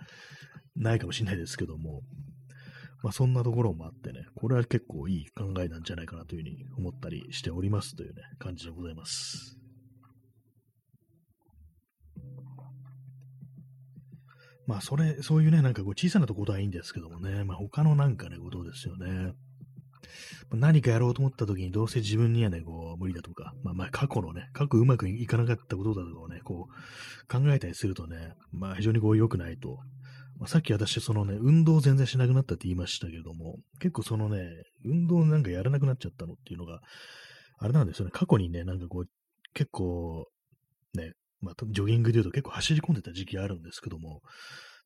[0.75, 2.01] ないかもしれないですけども、
[3.05, 9.59] まあそんなところもあってね、これは結構いい考えなんじゃないかなというふうに思ったりしておりますというね、感じでございます。
[14.65, 19.33] まあそれ、そういうね、なんかこう小さなところはいいんですけどもね、まあ他のなんかね、ことですよね。
[20.51, 29.77] 何かやろうと思った時にどうせ自分にはね、こう、無理だとか、まあまあ過去のね、過去うまくいかなかったことだとかをね、こう、考えたりするとね、まあ非常にこう良くないと
[30.37, 36.81] まあ、さっき私、そのね、運動全然しなくなったって言いましたけども、結構そのね、運動なんかやらなくなっちゃったのっていうのが、
[37.57, 39.05] あれなんですよね、過去にね、なんかこう、
[39.53, 40.27] 結構、
[40.93, 44.21] ね、まあ、ジョギングで言うと結構走り込んでた時期あるんですけども、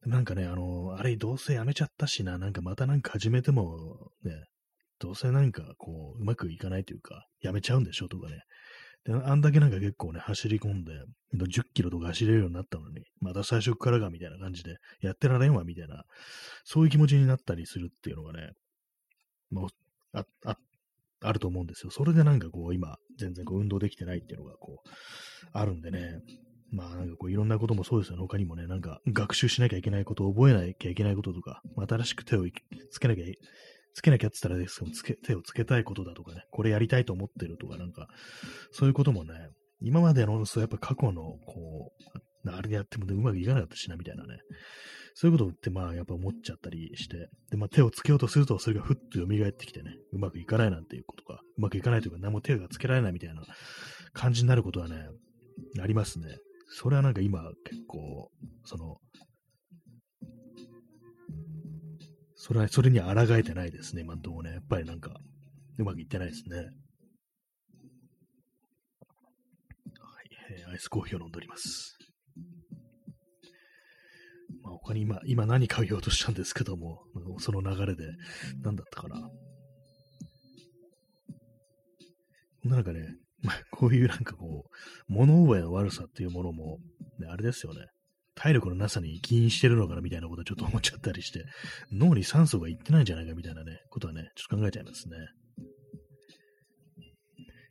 [0.06, 4.32] なんかね、あの、あれどうせやめちゃったしな、なんかまたなんか始めても、ね、
[5.00, 8.44] どうせなんかこう、うまくいかないというか、やめちゃうんでしょとかね、
[9.06, 10.92] で、あんだけなんか結構ね、走り込んで、
[11.34, 16.04] 10キロとか走れるようになったのに、また最初からがみたいな感じで、やってられんわみたいな、
[16.64, 18.52] そういう気持ちになったりするっていうのがね、
[19.52, 19.70] もう、
[20.14, 20.58] あ、あ、
[21.22, 21.92] あると思うんですよ。
[21.92, 24.90] それでなんかこう、今、全然こう運動できてないっていうのがこう、
[25.52, 26.22] あるんでね、
[26.72, 28.22] まあなんかこういろんなこともそうですよね。
[28.22, 32.46] 他にもね、なんか学習しなきゃいけないこと、覚えなきゃいけないこととか、新しく手を
[32.92, 33.26] つけなきゃ
[33.94, 38.08] つけなきゃって言ったらですけど、つけ、手をつけたいことだとかね、これやりたいと思ってるとか、なんか、
[38.72, 39.34] そういうこともね、
[39.82, 41.92] 今までの、そうやっぱ過去の、こ
[42.46, 44.40] う、あれでやっても、ね、うまくいかなかったしな、みたいなね、
[45.14, 53.44] そういうことってまあやっぱ思っちゃったりして、で、まあ手をつけようとするとそれがふっと蘇ってきてね、うまくいかないなんていうことか、うまくいかないというか何も手がつけられないみたいな
[54.14, 55.10] 感じになることはね、
[55.82, 56.38] ありますね。
[56.70, 58.32] それはなんか今結構、
[58.64, 58.98] その、
[62.42, 64.54] それは、それに抗えてないですね、今んとこね。
[64.54, 65.12] やっぱりなんか、
[65.78, 66.56] うまくいってないですね。
[66.56, 66.68] はい、
[70.58, 71.98] えー、アイスコーヒーを飲んでおります。
[74.64, 77.04] まあ、他に今、今何買おうとしたんですけども、
[77.40, 78.06] その流れで、
[78.64, 79.30] 何だったかな。
[82.64, 83.02] なんかね、
[83.44, 86.78] まあ、こういうなんかこう、物覚えの悪さっていうものも、
[87.20, 87.82] ね、あれですよね。
[88.40, 91.44] 体力のなさに起因してるのかなみたいなことはちょっと思っちゃったりして、
[91.92, 95.18] 脳に酸素がいってないんじゃないかみたいなね、ことはね、ちょっと考えちゃいますね。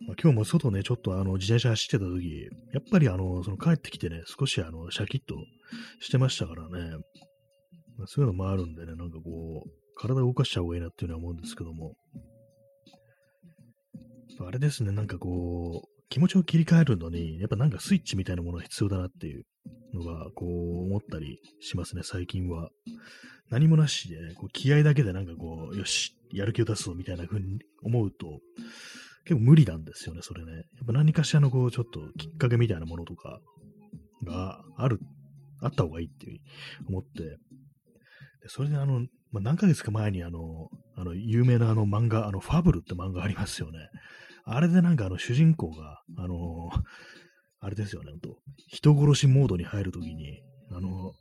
[0.06, 5.36] まあ、今日も外ね、ちょっとあの、自転車走ってた時、やっぱりあの、その帰ってきてね、少しあの、シャキッと
[6.00, 6.96] してましたからね、
[7.96, 11.96] まあ、そういうのもあるんでね、なんかこう、体を動かしちゃう方がいいなっていうのは思うんですけども、
[14.46, 19.44] あれですね、なんかこう、気持ちを切り替えるのに、やっぱなんかスイッチみたいなものが必要だなっていう。
[19.94, 22.70] のが、こう、思ったりしますね、最近は。
[23.50, 28.40] 何もなしで、ね、こう気合だけでなんかこう、よし、やる気を出すぞみたいな風に思うと、
[29.24, 30.52] 結構無理なんですよね、それね。
[30.52, 33.40] やっぱ何かしらのこう、ちょっときっかけみたいなものとか
[34.24, 35.00] がある、
[35.62, 36.40] あった方がいいっていう
[36.88, 37.38] 思って、で
[38.48, 39.00] それであの、
[39.32, 43.78] まあ、何ヶ月か前にあの、あの、有名なあの漫画、あの、ファブルって漫画ありますよね。
[44.44, 46.82] あれでなんかあの主人公が、あのー、
[47.60, 48.38] あれですよね、と。
[48.68, 50.40] 人殺しモードに入るときに、
[50.70, 51.12] あの、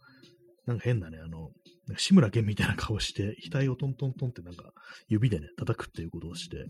[0.65, 1.49] なんか変なね、あの、
[1.97, 4.71] 志村けんみたいな顔して、額をトントントンってなんか
[5.07, 6.65] 指でね、叩くっていうことをして、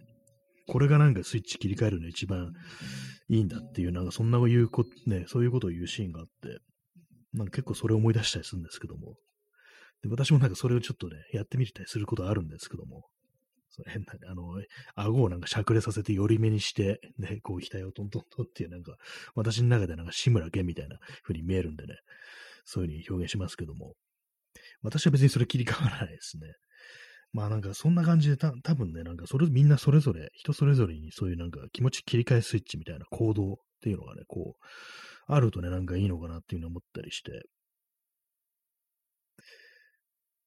[0.67, 2.51] これがなんかスイッチ切り替えるの一番
[3.29, 6.59] いいんだっていう、なんかそんな言うこ、ね、そういうことを言うシーンがあって、
[7.33, 9.15] なんか結構それを思い出したりするんですけども、
[10.03, 13.05] で私もなんかそれをちょっとね、やってみたりすることあるんですけども、
[13.69, 14.61] そ変な、 あの、
[14.95, 18.97] 顎をなんかしゃくれさせて寄り目にして、ね、こう額をトントントンっていうなんか、
[19.35, 21.97] 私の中でなんか志村けんみたいな風に見えるんでね、
[22.65, 23.95] そういう風に表現しますけども、
[24.81, 26.53] 私は別にそれ切り替わらないですね。
[27.33, 34.65] まあなんかそんな感じでた多分ね、なんかそれみんなそれぞれ、人それぞれにそういうなんか気持ち切り替えスイッチみたいな行動っていうのがね、こう、
[35.27, 37.43] あるとね、なんかいいのかなっていうふうに思ったりして、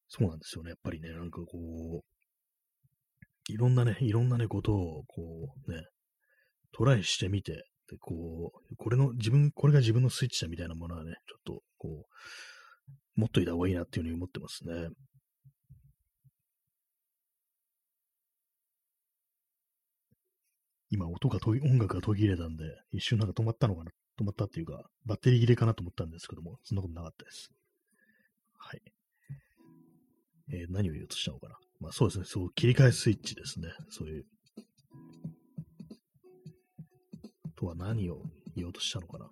[0.09, 0.71] そうなんですよね。
[0.71, 2.20] やっぱりね、なんかこう、
[3.47, 5.83] いろんなね、いろんなね、ことを、こうね、
[6.71, 14.89] トライしてみて、で、こう、これの、自分、これが自分のスイッチだみたいなものはね、ちょっと、こう、持っといた方がいいなっていうふうに思ってますね。
[20.89, 27.49] 今、音が音楽が途切れたんで、一瞬なんか止まったのかな、止まったっていうか、バッテリー切れかなと思ったんですけども、そんなことなかったです。
[28.57, 28.81] はい。
[30.53, 31.55] えー、何を言おうとしたのかな？
[31.81, 33.69] まあそうですね、そう、切り替えスイッチですね。
[33.89, 34.25] そういう。
[37.57, 38.21] とは何を
[38.55, 39.29] 言おうとしたのかな。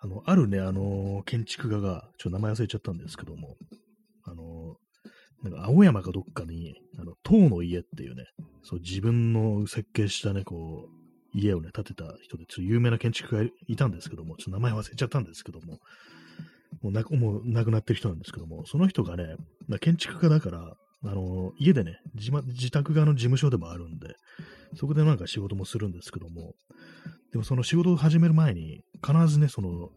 [0.00, 3.56] あの、あるね、あの、建築家が、ちょっと名前忘れちゃったんですけども、
[4.24, 4.76] あの、
[5.42, 8.24] なんか青山かどっかに、あの、塔の家っていうね、
[8.62, 11.02] そう自分の設計したね、こう、
[11.34, 15.78] 家をね、建てた人で、ちょっと有名な建築家がいたんですけども、ちょっと名前忘れちゃったんですけども、
[16.82, 19.36] もうなもう亡くなってる人なんですけども、その人がね、
[19.80, 24.14] 建築家だから、あの、家でね自、自宅側の事務所でもあるんで、
[24.76, 26.54] そこでなんか仕事もするんですけども、
[27.32, 29.90] でもその仕事を始める前に、必ずね、その、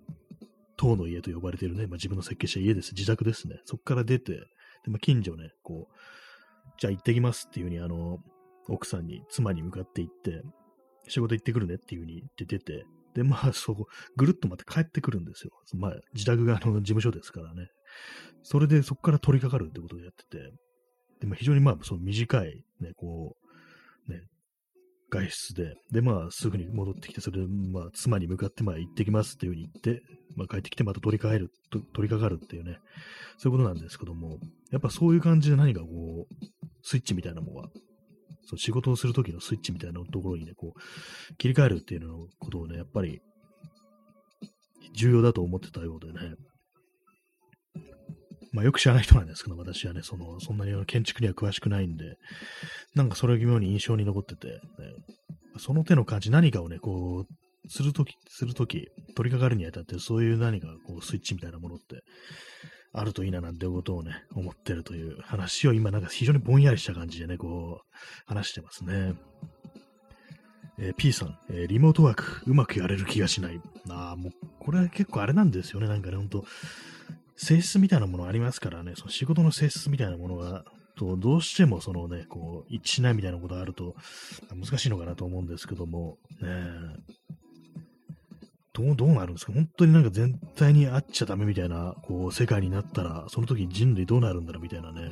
[0.77, 3.59] 塔の家と呼ばれているね、まあ、自分の設計した家です、自宅ですね。
[3.65, 4.41] そこから出て、で
[4.87, 5.95] まあ、近所ね、こう、
[6.79, 8.19] じゃあ行ってきますっていう風に、あの、
[8.67, 10.41] 奥さんに、妻に向かって行って、
[11.07, 13.87] 仕事行ってくるねっていう風に言って出て、で、まあ、そこ、
[14.17, 15.51] ぐるっとまた帰ってくるんですよ。
[15.73, 17.69] まあ、自宅側の事務所ですからね。
[18.43, 20.51] それでそこから取り掛かるってことをやってて、
[21.21, 23.35] でも非常にまあ、その短い、ね、こ
[24.07, 24.21] う、ね、
[25.09, 30.03] 外出で、で、まあ、すぐに戻ってきて、それで、まあ、妻に向かって、まあ、行ってきますっていうふうに言って、
[30.35, 32.77] まあ、帰ってきて、また取り替える、取り掛かるっていうね、
[33.37, 34.39] そういうことなんですけども、
[34.71, 36.45] やっぱそういう感じで何かこう、
[36.83, 37.69] スイッチみたいなものは、
[38.47, 43.21] そう仕事をするときのスイッチみたいなところにね、こう、切り替えるっていうのことをね、やっぱり、
[44.93, 46.35] 重要だと思ってたようでね、
[48.56, 52.15] まあよく知らない人なんですけど、私はね、その、そんなに建築には詳しくないんで、
[52.95, 54.60] なんかそれが妙に印象に残ってて、ね、
[55.58, 62.03] その手の感じ、何かをね、こう、するとき、するとき、取り掛かるにあたって、そういう何か、こう、スイッチみたいなものって、
[62.93, 69.15] あるといいななんてことをね、思ってるという話を今なんか非常にぼんやりした感じでね、こう、話してますね。
[70.77, 73.60] えー、P さん、えー、リモートワーク、うまくやれる気がしない。
[73.89, 75.87] ああ、もう、これは結構あれなんですよね。
[75.87, 76.45] なんかね、ほんと、
[77.38, 80.63] 性質みたいなものありますからね、その仕事の性質みたいなものが、
[80.98, 83.96] とどうしてもそのね、こう、一致しないみたいなことがあると、
[84.54, 86.48] 難しいのかなと思うんですけども、ね
[88.73, 89.54] どう、どうなるんですか？
[89.54, 95.12] 本当になんか全体に合っちゃダメみたいな、こう、世界になったら、その時人類どうなるんだろうみたいなね。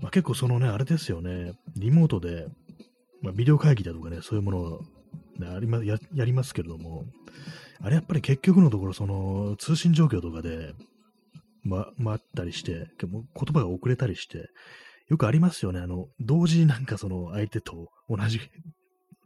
[0.00, 2.46] まあ、結構そのね、あれですよね、リモートで、
[3.22, 4.80] まあ、ビデオ会議だとかね、そういうものを、
[5.38, 7.04] ね、ありまややりますけれども、
[7.80, 10.72] あれやっぱり結局のところ、その通信状況とかで、
[11.66, 14.48] ま、待ったりして、言葉が遅れたりして、
[15.08, 15.80] よくありますよね。
[15.80, 18.40] あの、同時になんかその相手と同じ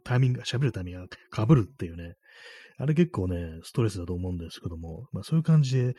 [0.03, 2.15] タイミング、喋るタイミングが被るっていうね。
[2.77, 5.93] あれ結構ね、ストレスだと思うんですけども、まあそういう感じで、やっ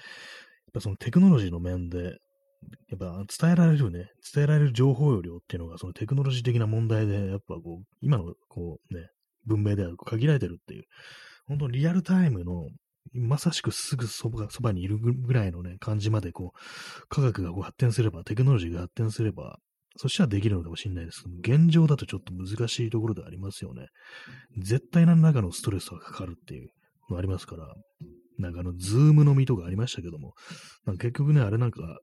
[0.75, 2.19] ぱそのテクノロジーの面で、
[2.91, 9.09] やっぱ伝えられるね、伝えられる情報量っていうのがそのテクノロジー的な問題で、やっぱこう、今のこうね、
[9.47, 10.85] 文明では限られてるっていう、
[11.47, 12.69] 本当リアルタイムの
[13.13, 19.59] まさしくすぐそばそばにいるぐらいのね、感じまでこう、科学がこう発展すれば、テクノロジーが発展すれば、
[19.97, 23.89] そしたらできるのかもしれないですけど、現状だとちょっと難しいところでありますよね。
[24.59, 26.71] 絶対何らかのストレスがかかるっていう
[27.11, 27.75] のありますから、
[28.39, 30.35] なんかあの、ズームのみとかありましたけども、
[30.87, 31.99] なんか結局ね、あれなんか、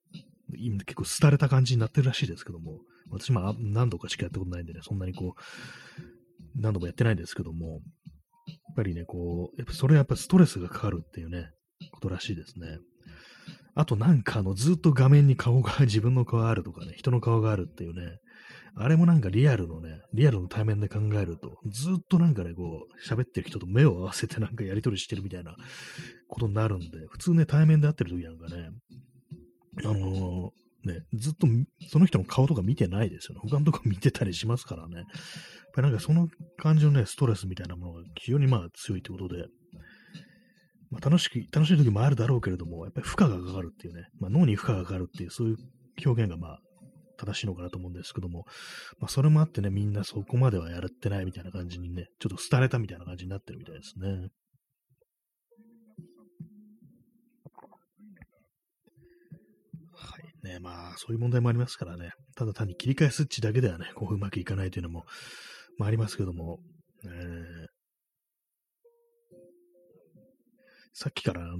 [0.85, 2.79] 結構廃れた感じになってるらしいですけども、
[3.09, 6.01] 私も何度かしかやったことないんでね、そんなにこう、
[6.55, 7.81] 何度もやってないんですけども、
[8.69, 11.51] っぱりね、こう、やっぱそれはやっぱストレスがかかるっていうね、
[11.91, 12.79] ことらしいですね。
[13.75, 18.19] あとなんかあの、ずっと画面に顔が、 自分の顔があるとかね、人の顔があるっていうね、
[18.75, 25.55] あれもなんかリアルのね、リアルの対面で考えると、ずっとなんかね、こう、喋ってる人と目を合わせてなんかやりとりしてるみたいな
[26.27, 28.69] ことになるんで、普通ね、対面で会ってる時なんかね、
[29.83, 30.51] あのー、
[30.85, 31.47] ね、ずっと
[31.89, 33.41] その人の顔とか見てないですよね。
[33.43, 34.95] 他のとこ見てたりしますからね。
[34.95, 35.05] やっ
[35.73, 36.27] ぱりなんかその
[36.57, 39.47] 感じのね、ストレスみたいなものが非常にまあ強いってことで、
[40.89, 45.57] まあ、楽しく、楽しい時もあるだろうけれども、やっぱり負荷がかかるっていうね、まあ、脳に負荷がかかるっていう、そういう
[46.05, 46.59] 表現がまあ、
[47.17, 48.45] 正しいのかなと思うんですけども、
[48.99, 54.29] まあ、それもあってね、みんなそこまではやってないみたいな感じにね、ちょっと廃れたみたいな感じになってるみたいですね。
[60.43, 65.05] ね、まあ、そういう問題もありますからね、ただ単に切り替えスイッチだけではね、こううまくいかないというのも、
[65.77, 66.59] まあ、ありますけども、
[67.03, 67.67] えー、
[70.93, 71.59] さっきから、あのー、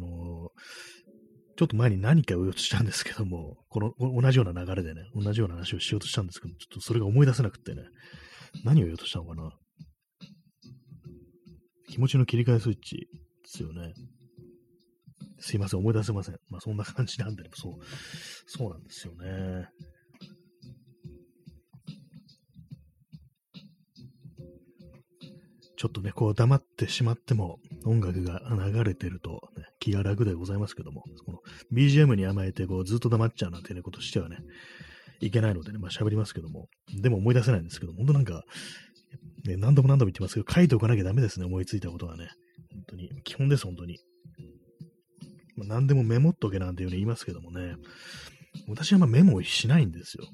[1.58, 7.84] ちょっと前に何かを言おうとしたんですけども、この同じような流れでね、同じような話をしようとしたんですけど、ちょっとそれが思い出せなくてね、
[8.64, 9.52] 何を言おうとしたのかな。
[11.90, 13.08] 気持ちの切り替えスイッチで
[13.46, 13.94] すよね。
[15.40, 16.36] すいません、思い出せません。
[16.50, 17.74] まあそんな感じなんで、そう、
[18.46, 19.68] そうなんですよね。
[25.80, 31.40] ちょっとね、こう黙ってしまっても音楽が流れてると、ね、気が楽でございますけども、この
[31.72, 34.40] BGM に甘えてこうずっと黙っちゃうなんてね、ことしてはね、
[35.22, 36.68] いけないのでね、まあ喋りますけども、
[37.02, 38.44] でも思い出せないんですけど、本当なんか、
[39.46, 42.28] ね、何度も何度も言ってますけど、書いておかなきゃダメですね、思いついたことはね。
[42.74, 43.10] 本当に。
[43.24, 44.00] 基本です、本当に。
[45.60, 47.76] まあ、何でもメモっとけなんていうふうに言いますけどもね、
[48.68, 50.26] 私はまメモをしないんですよ。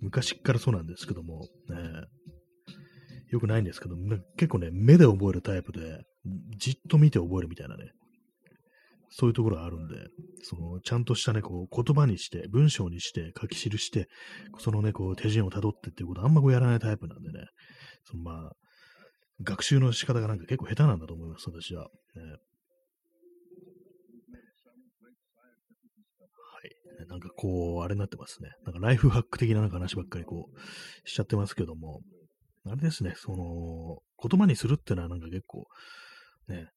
[0.00, 1.76] 昔からそうなんですけども、ね、
[3.30, 3.96] よくないんですけど、
[4.36, 6.02] 結構ね、目で覚えるタイプで、
[6.58, 7.92] じっと見て覚えるみたいなね、
[9.10, 9.94] そういうところがあるんで、
[10.42, 14.08] その、ちゃんとしたね、こう、言葉にして、文章にして、書き記して、
[14.58, 17.46] そのね、こう、手順を辿ってっていうことあんまこうやらないタイプなんでね、
[18.04, 18.52] そのまあ、
[19.42, 21.88] 学習の仕方がなんか結構下手なんだと思います、私は。
[22.14, 22.36] ね、は
[26.64, 26.76] い。
[27.06, 28.50] なんかこう、あれになってますね。
[28.64, 32.00] なんかライフハック的ななんか話ばっかりこう、しちゃってますけども、
[32.66, 33.98] あれですね、その、
[34.28, 35.66] 言葉にするってのはなんか結構、
[36.48, 36.68] ね、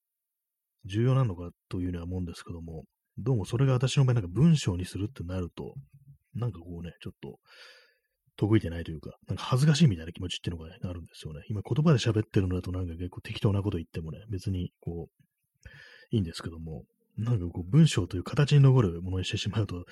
[0.85, 2.83] 重要なのかというには思うんですけども、
[3.17, 5.73] どうもそれが私の場合なんか文章にするってなると、
[6.33, 7.39] なんかこうね、ちょっと、
[8.37, 11.41] 得意でないというか、なんか恥ずかしいみたいな気持ちっていうのが、ね、あるんですよね。
[11.49, 15.25] 今言葉で喋ってるのだとなんか結構適当なこと言ってもね、別にこう、
[16.11, 16.83] いいんですけども、
[17.17, 19.85] なんかこう文章という形に残るものにしてしまうと、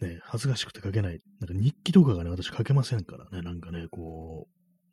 [0.00, 1.20] ね、恥ずかしくて書けない。
[1.40, 4.46] なんか日記とかがね、私書けませんからね、なんかね、こ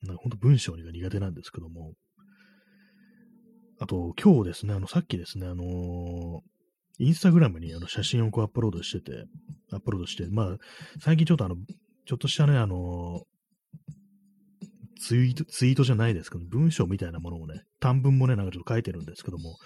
[0.04, 1.94] う、なんか本当文章が苦手なんですけども、
[3.80, 6.40] あと、今日ですね、あの、さっきですね、あのー、
[6.98, 9.26] インスタグラムにあの写真をこうアップロードしてて、
[9.74, 10.58] アップロードして、まあ、
[11.02, 11.56] 最近ちょっとあの、
[12.06, 13.24] ちょっとしたね、あの、
[15.02, 19.58] ツイート、ツイートじゃないですけど、文章みたいなものをね、短文もね、なんかちょっと書いてるんですけども、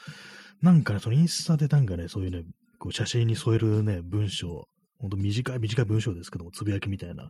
[0.61, 2.43] なんかね、そのインスタでなんかね、そういうね、
[2.79, 4.67] こう写真に添えるね、文章、
[4.99, 7.29] ほんと短い、短い文章ですけども、つぶやきみたいな。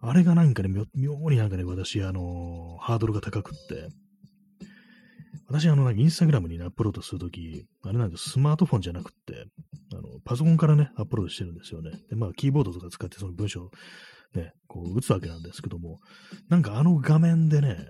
[0.00, 3.88] あれがなんかね、妙になんかね、私、あのー、ハードルが高くって、
[5.46, 9.46] 私、あの、インスタグラムに、ね、アップロードするとき、あれなんです、スマートフォンじゃなくって、
[9.94, 11.92] あの、パソコンからね、アップロードしてるんですよね。
[12.10, 13.70] で、まあ、キーボードとか使ってその文章
[14.34, 16.00] ね、こう打つわけなんですけども、
[16.48, 17.88] なんかあの画面でね、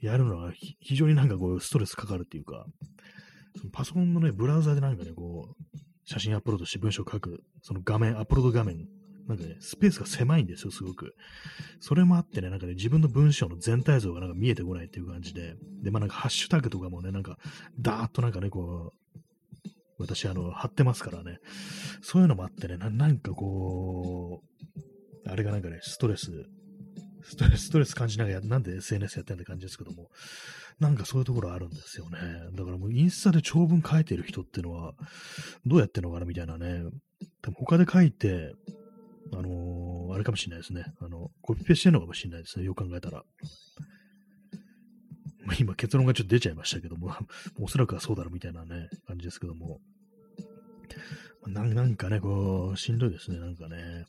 [0.00, 2.66] やるのは非常になんかこうストレスかかるっていうか、
[3.72, 8.86] パソコンのね、ブラウザでなんかね、こう、写真アップロードして文章を書く、その画面、アップロード画面、
[9.26, 11.14] なんかね、スペースが狭いんですよ、すごく。
[11.80, 17.38] それもあってね、なんかね、自分の文章の全体像がなんか見えてこないっていう感じで、で、まあなんかハッシュタグとかもね、なんか、
[17.80, 21.38] ダーッとなんかね、こう、私、あの、貼ってますからね、
[22.02, 26.46] そういうのもあってね、なんかこう、あれがなんかね、ストレス、
[27.28, 30.10] ストレス、トレス感じながら、なんで SNS やってんって感じですけども、
[30.78, 32.18] なんかそういうところあるんですよね。
[32.52, 34.94] だからもうインスタで長文書いてる人っていうのは、
[35.64, 36.82] どうやってんのかなみたいなね。
[37.42, 38.54] 多分他で書いて、
[39.32, 40.84] あのー、あれかもしれないですね。
[41.00, 42.64] あの、コピペしてるのかもしれないですね。
[42.64, 43.24] よく考えたら。
[45.44, 47.12] ま、今結論がちょっと出ちゃいましたけども、
[47.58, 49.80] おそらくはそうだろうみたいなね、感じですけども。
[51.46, 54.04] なんかね、こう、しんどいですね、なんかね。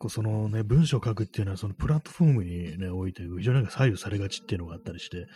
[0.00, 5.26] 構そのね、文章を書くっていうのは、そのプラットフォームにね、おいて、非常になんか左右されがちっていうのがあったりして、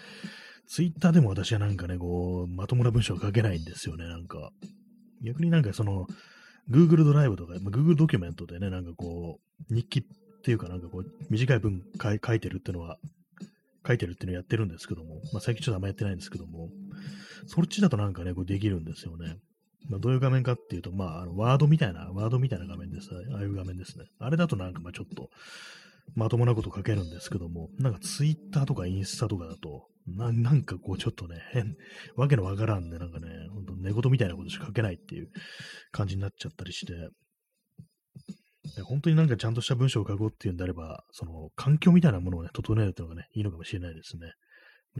[0.67, 4.51] ツイッターでも私はなんかね、こう、まともな文章を書けないんですよね、なんか。
[5.23, 6.07] 逆になんかその、
[6.71, 9.39] Google ドライブとか、まあ、Google ドキュメントでね、なんかこ
[9.71, 10.03] う、日記っ
[10.43, 12.99] ていうかなんかこう、短い文書いてるっていうのは、
[13.87, 16.71] 書いてるっていうのをやってるんですけども、まあ、最近ちょっとあんまやってないんですけども、
[17.47, 19.37] そっちだとなんかね、こうできるんですよね。
[19.89, 23.11] まあ、どういう画面かっていうと、まあ、あのワードみたいな、ワードみたいな画面です。
[23.33, 24.07] ああいう画面ですね。
[24.19, 25.29] あれだとなんかまあちょっと、
[26.15, 31.75] まともなこと書けるんですけども、なんかツイッターとかインスタとかだと、ななんかこうちょっとね、変、
[32.17, 35.29] わけのわからんで、なんかね、ほんと寝言みたいなことしか書けないっていう
[35.93, 36.93] 感じになっちゃったりして、
[38.83, 44.33] 本当になんかちゃんとした文章を書こうっていうんであれば、その環境みたいなものをね、整えるっていうのがね、いいのかもしれないですね。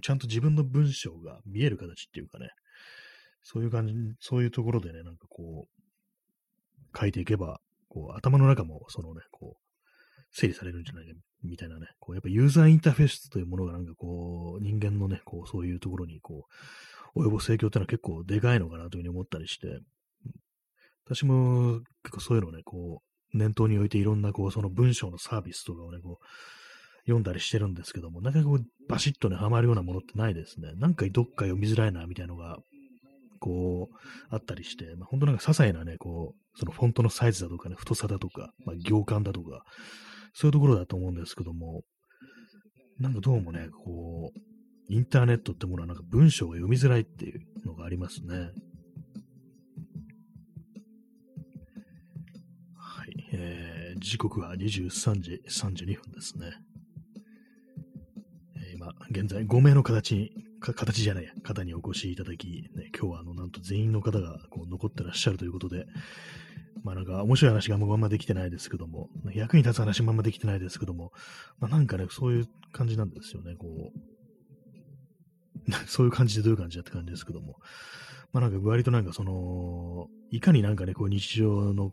[0.03, 2.49] ちゃんと自分の文章が見える形っていうかね、
[3.45, 9.65] そういう感じ、そういうところでね、なんかこう、書いていけば、こう、頭の中も、そのね、こう、
[10.33, 11.13] 整理されるんじゃないか、
[11.45, 16.47] みたいなね、こう、やっぱユーザーインターフェースというものがなんかこう、人間のね、こう、そういうところに、こ
[17.15, 19.81] う、及ぼす影響っていうのは結構でかいのかなというふうに思ったりして、
[21.05, 23.03] 私も結構そういうのをね、こ
[23.35, 26.27] う、念頭に置いていろんなこう、その文章のサービスとかをね、こう、
[27.05, 30.73] 読んだりしてるんですけども、なかなかこう、バシッとね、ハマるようなものってないですね。
[30.77, 32.59] なんかどっか読みづらいな、みたいなのが、
[33.45, 33.97] こう、
[34.31, 39.65] あったりして、まあ、本当なんか些細なね、こう、そのフォントのサイズだとかね、太さだとか、まあ、行間だとか、
[40.33, 41.83] そういうところだと思うんですけども、
[42.99, 44.39] なんかどうもね、こう、
[44.89, 48.51] インターネットってものはなんか文章が読みづらいっていうのがありますね。
[52.79, 56.53] はいえー、時刻は23時32分ですね。
[58.57, 60.31] えー、今、現在5名の形に、
[60.73, 65.87] 形じゃない、方にお越しいただき、ね、今日はあの、なんと全員の方がこう残ってらっしゃるということで、
[66.83, 71.13] まあなんか面白い話があんまできてないですけども、役に立つ話もあんまできてないですけども、
[71.59, 75.71] まあなんかね、そういう感じなんですよね、こう。
[75.87, 77.59] そういう感じでどういう感じだって感じですけども。
[78.33, 81.93] まあなんか割となんかその、いかになんかね、こう日常の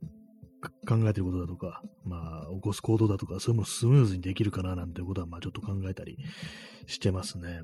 [0.88, 6.18] 考えてることだとか、まあ、起こす行動だとか、そういうものをスムーズにできるかななんてことは、まあ、ちょっと考えたり
[6.86, 7.64] してますね。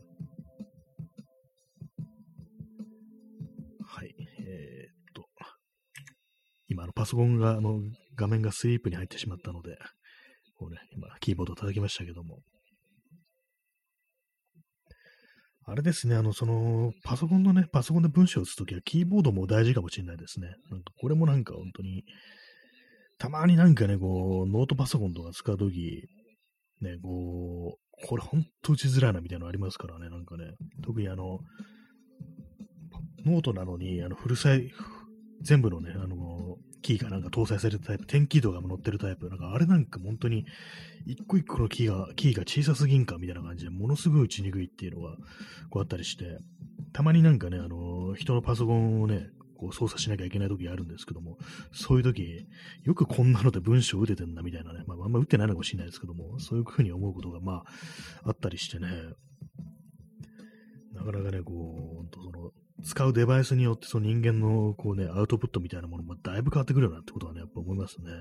[6.77, 7.79] 今、あの、パソコンが、あの、
[8.15, 9.77] 画面がスリープに入ってしまったので、
[10.59, 12.39] こうね、今、キーボードを叩きましたけども、
[15.65, 20.47] あれですね、あの、その、パソコンのね、パソコンで文章を打つときはキーボードも大事かもしれないですね。
[20.69, 22.03] なんかこれもなんか本当に、
[23.17, 26.07] たまになんかね、こう、ノートパソコンとか使うとき、
[26.81, 30.51] ね、こう、これほんと打ちづらいなみたいなのありますからね、なんかね、
[30.83, 31.39] 特にあの、
[33.25, 34.71] ノートなのに、あの、フルサイ、
[35.41, 40.45] 全部のね、あの、キーがなんか搭載されたタイプ、テンキーとかも載ってるタイプ、なんかあれなんか本当に、
[41.05, 45.15] 一個一個のキーが、キーが小さすぎんかみたいな感じで、ものすごい打ちにくいっていうのが、
[45.69, 46.39] こうあったりして、
[46.93, 51.37] たまになんかね、あの、人のパソコンをね、こう操作しなきゃいけない時あるんですけども、
[51.71, 52.47] そういう時、
[52.83, 57.63] よくこんなので文章打ててんだみたいなね、まあ、あんま打ってないのかもしれないですけども、そういうふうに思うことが、ま
[58.23, 58.87] あ、あったりしてね、
[60.93, 62.51] なかなかね、こう、ほんとその、
[62.83, 68.11] 使うデバイスによってその人間のこうね、アウトプットみたいなものもだいぶ変わってくるよなってことはね、やっぱ思いますね。
[68.11, 68.17] や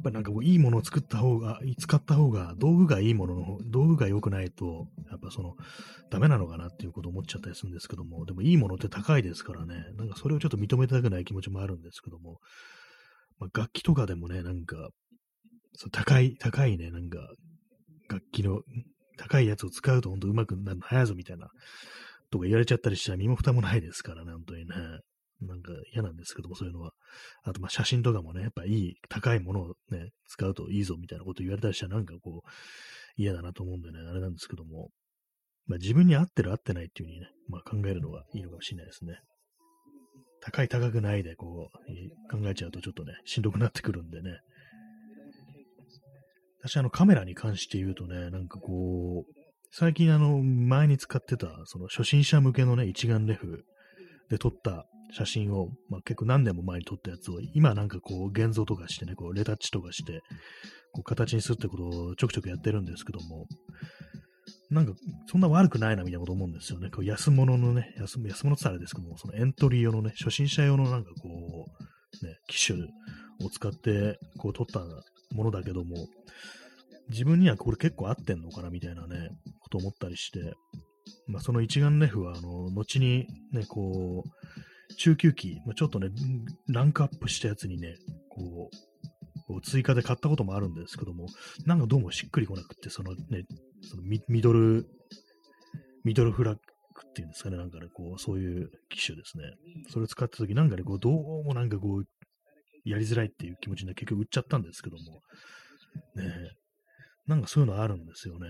[0.00, 5.56] っぱなんかこういいものを作った方が、使った方が、道具がいいものの、道具が良くないと、やっぱその、
[6.10, 12.40] ダメなのかなっていうことを思っちゃったりするんですけども、でもいいものって高いですからね、なんかそれをちょっと認めたくない気持ちもあるんですけども、
[13.38, 14.90] まあ、楽器とかでもね、なんか、
[15.74, 17.18] そ高い、高いね、なんか、
[18.08, 18.60] 楽器の、
[19.16, 21.48] 高いやつを使うと本当上手くなるの早いぞみたいな
[22.36, 24.74] とか言われちゃったりしたら身も蓋もないですからね、本当にね。
[25.42, 26.92] なんか嫌なんですけども、そういうのは。
[27.42, 32.50] あと、ま、写真とかもね、やっぱいい、高いものをね、使うといいぞみたいなこと言われたりしたらなんかこう、
[33.16, 34.90] 嫌だなと思うんでね、あれなんですけども。
[35.66, 39.18] まあ、自分に合ってる合ってないっていう風にね、まあ、考えるのがいいのかもしれないですね。
[40.40, 44.38] 高い高くないでこう、考えちゃうとちょっとね、しんどくなってくるんでね。
[46.62, 53.64] 私あのカメラに関して言うとね、なんかこう、最近あの、前に使ってた、その初心者向けのね、一眼レフ
[54.30, 60.22] で撮った写真を、まあ、結構何年も前に撮ったやつを、今なんかこう、現像とかしてね、こう、レタッチとかして、
[60.92, 63.46] こう、形にするってことをちょくちょくやってるんですけども、
[64.70, 64.92] なんか、
[65.30, 66.90] そんな悪くないな、みたいなこと思うんですよね。
[66.90, 71.66] こう安物のね、安安物ってあれですけども、そのエントリー用のね、初心者用のなんかこ
[72.22, 74.80] う、ね、機種を使って、こう、撮った
[75.34, 75.96] ものだけども、
[77.10, 79.30] 自分にはこれ結構合ってんのかな、みたいなね、
[79.60, 80.54] こと思ったりして、
[81.26, 86.08] まあ、その一眼レフは、あの、後にね、こう、中級機、まあ、ちょっとね、
[86.68, 87.94] ランクアップしたやつにね、
[88.28, 88.70] こ
[89.48, 91.26] う、追加で買ったこともあるんですけども、
[91.64, 93.44] なんかどうもしっくりこなくって、そのね、
[93.82, 94.86] そのミドル、
[96.04, 96.60] ミドルフラッグ
[97.08, 99.44] っていうんですかね、なんかね、こう、そういう機種ですね。
[99.90, 102.04] それを使った時なんかね、こう、どうもなんかこう、
[102.84, 105.22] やりづらいっていう気持ちで結局売っちゃったんですけども、
[106.14, 106.56] ね。
[107.26, 108.48] なんかそういうのあるんですよね。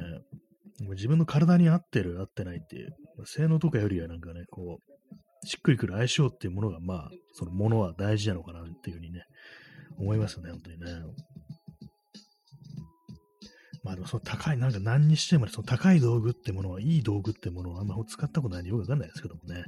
[0.91, 9.23] 自分の体に合ってる、合ってないっていう、性能とかよりはなんかね、こう、しっくりくる相性っていうものが、まあ、そのものは大事なのかなっていうふうにね、
[9.99, 10.87] 思いますね、本当にね。
[13.83, 19.65] まあでもその高い、なんか何にしても、ね、その高い道具ってものは、いい道具ってものはあんま使ったことないんでよくわかんないですけどもね。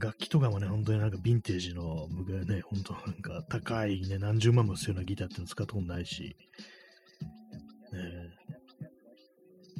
[0.00, 6.36] 楽器とかもね、本当になんかヴィンテージの、僕はね、本当なんか高いね、何十万もするようなギターっていうの使ったことないし、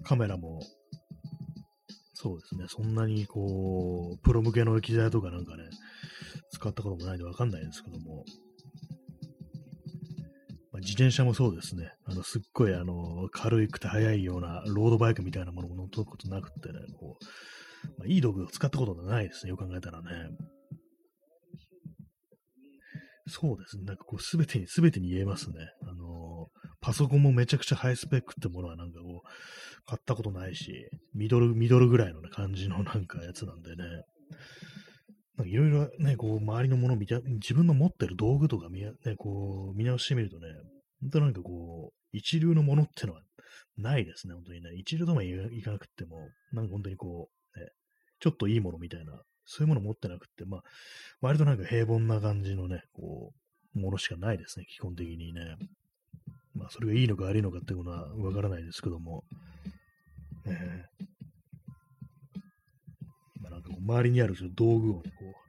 [0.05, 0.61] カメラも、
[2.15, 5.65] そうですね、そんなにこう、プロ向けの機材とかなんかね、
[6.51, 8.25] 使ったこともないんでわかんないですけども、
[10.73, 17.25] まあ、自転車もそうですね、あの、すっごいあの、軽くて速いようなロードバイクみたいなものも乗ったことなくてね、こう、
[17.99, 20.09] まあ、いい道具を使ったことがないですね、よく考えたらね。
[23.29, 23.85] そうですね。
[23.85, 25.57] なんかこう、すべてに、すべてに言えますね。
[25.83, 26.49] あの、
[26.81, 28.98] パソコンもめちゃくちゃハイスペックってものはなんか、
[29.89, 34.05] 買ったことないし、ミドル、ミドルぐらいの、ね、感じのなんかやつなんでね。
[35.45, 40.49] いろいろね、こう、周りのものを見て、自分の持ってる道具とか見、ね、こう、見直してみるとね、
[41.01, 43.23] 本当なんかこう、一流のものってのは
[43.77, 44.75] ないですね、本当にね。
[44.75, 47.67] 一流ともいかなくても、なんか本当にこう、ね、
[48.21, 50.63] ちょっといいものみたいなそういうもの持ってなくって、まあ、
[51.23, 53.33] 割となんか平凡な感じのね、こ
[53.75, 55.57] う、ものしかないですね、基本的にね。
[56.55, 59.25] まあ、それがいいのか悪いのかっていうのはわからないですけども、
[60.51, 62.43] えー、
[63.43, 65.49] まあ、なんかこう周りにある道具をね、こう、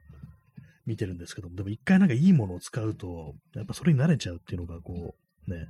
[0.86, 5.14] 見てるんですけども、でも一回なんかいいものを使うと、やっぱそれに慣れちゃうっていうのがこ
[5.46, 5.68] う、ね、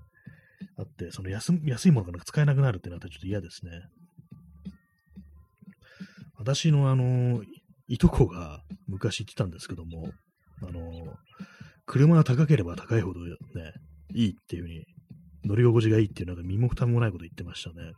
[0.76, 3.82] あって、その安いものがなんか使えなくなるってなったらちょっと嫌ですね。
[6.38, 7.42] 私のあの、
[7.86, 10.10] いとこが昔言ってたんですけども、
[10.62, 11.18] あの、
[11.84, 13.34] 車が高ければ高いほどね、
[14.14, 14.84] いいっていう風に、
[15.44, 17.92] 乗り心地がいいっていう、なんか身も蓋もないこと言ってましたね。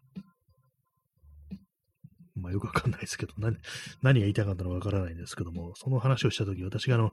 [2.35, 3.57] まあよくわかんないですけど、何、
[4.03, 7.13] 何が言いたかったのかわからないんですけども、その話をしたとき、私があの、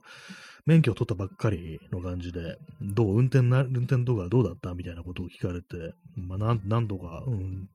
[0.66, 7.68] 免許を取ったばっかりの感じで、どう運転な、運転とかどうだったみたいなことを聞かれて、まあなん、なんとか、うん、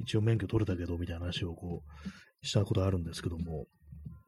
[0.00, 3.66] 一応免許取れたけど、みたいな話をこう、したことあるんですけども、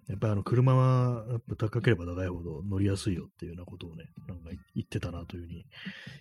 [0.08, 5.64] やっぱりあの車はやっぱ高ければ高いほど乗りやすいよっていうようなことをね、なんか言ってたなというふうに、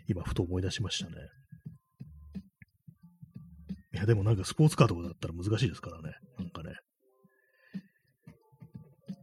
[0.07, 1.15] 今ふと思い出しましたね。
[3.94, 6.14] いや、でもなんかスポーツカーとかだったら難しいですからね。
[6.38, 6.76] なんかね。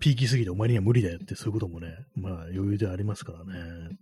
[0.01, 3.97] ピーキーすぎてお前には無理だよってそういうこともね、まあ余裕でありますからね。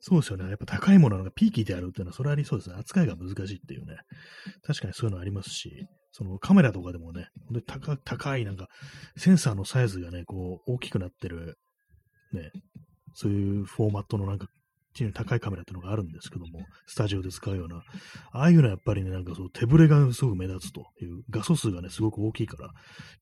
[0.00, 0.48] そうですよね。
[0.48, 2.76] やっぱ高いものがピーキーであるっていうのは、それありそうですね。
[2.76, 3.96] 扱いが難しいっていうね。
[4.64, 7.28] 確かにそういうのありますし、そのカメラとかでもね、
[7.66, 8.68] 高高いなんか、
[9.16, 11.56] センサーのサイズがね、こう、大きくなってる、
[12.32, 12.50] ね、
[13.14, 14.48] そういうフォーマットのなんか
[14.92, 17.82] っていう高いカメラっていうのがあるんですけども、スタジオで使うような、
[18.32, 22.70] ああいうのはやっぱりね、なんかそう手ぶれがすごく目立つという、画素数がね、すごく大きいから、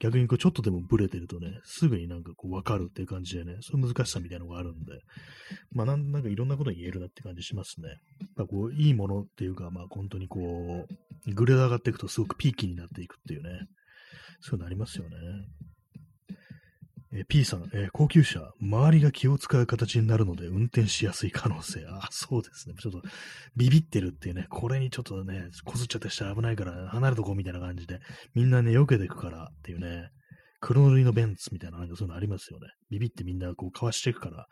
[0.00, 5.00] 逆にこうちょっとでもブレてるとね、すぐになんかこうわかるっていう感じでね、そういう難しさみたいなのがあるんで、
[5.70, 7.88] まあなんなんかいろんなこと言えるなって感じしますね。
[7.88, 7.98] やっ
[8.36, 13.50] ぱこう、いいものっていうか、まあ本当にこう、グレード上がっていくとすごくピーキーになっていくっていうね、
[14.40, 15.16] そういうのありますよね。
[17.12, 21.84] え P さん、えー、高級車、周りが気を使う形になるので運転しやすい可能性。
[21.88, 22.76] あ、そうですね。
[22.80, 23.02] ちょっと
[23.56, 27.98] ビビってるっていうね、これにちょっとね、こすっちゃったりしたら危ないから離れとこうみたいな感じで、
[28.34, 30.10] みんなね、避けていくからっていうね、
[30.60, 32.68] 黒塗りのベンツみたいな、なんかそういうのありますよね。
[32.90, 34.46] ビビってみんなこうかわしていくから、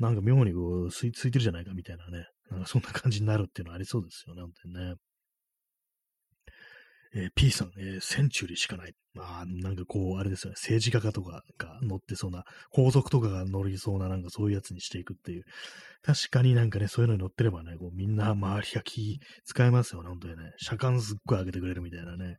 [0.00, 2.26] なんか妙にこう、ついついてるじゃないかみたいなね。
[2.50, 4.94] なんかそんな感じになるっていうのありそうですよね、本当にね。
[7.14, 8.94] えー、P さん、えー、センチュリーしかない。
[9.14, 15.44] まあ、なんかこう、あれですよね、政治家とかが乗ってそうな、皇族とかが乗りそうな、なんかそういうやつにしていくっていう。
[16.02, 20.52] 確かになんかね、そういうのに乗ってればね、こうみんな周りが気使えますよね、本当にね。
[20.58, 22.36] 車間すっごい上げてくれるみたいなね、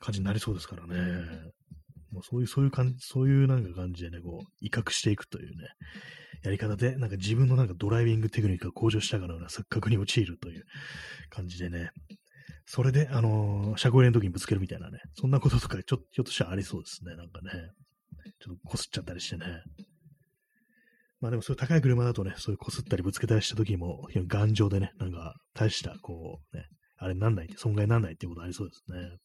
[0.00, 1.52] 感じになりそうですからね。
[2.10, 5.68] もうそういう、そういう感じ、そういうなんか感じでね、こう、威嚇していくというね、
[6.42, 10.64] やり方で、なんか自分のなんかドライビングテクニックが向上したかのような錯覚に陥るという
[11.28, 11.90] 感じでね、
[12.72, 17.50] それで、あのー、車庫入れの時にぶつけるみたいなね、そんなこととか、ちょ、ひょっとしたらありそうですね、なんかね。
[18.38, 19.46] ちょっとこすっちゃったりしてね。
[21.20, 28.98] まあでもそういう高い車だとね、そういうこすったりぶつけたりした時も、頑丈でね、なんか大した、こうね、あれなんない、損害なんないっていうことありそうですね。
[29.00, 29.18] はい、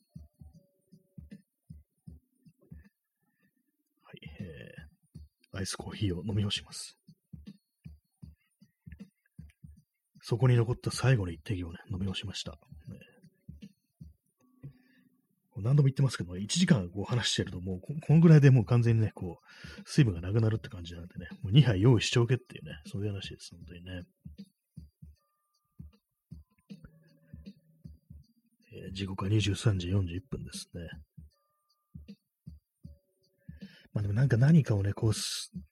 [4.42, 6.98] えー、アイスコーヒーを飲み干します。
[10.24, 12.58] そこに残った最後の一滴をね、飲み干しました。
[15.62, 24.04] 何度も言ってますけど、1時間こう話してると、もうこのぐらいでもう完全にね、こう、水分がなくなるって感じなんでね、もう2杯用意しちゃおけっていうね、そういう話です、本当にね。
[28.74, 30.90] えー、時刻は23時41分ですね。
[33.94, 35.14] まあでもなんか何かをね、こう、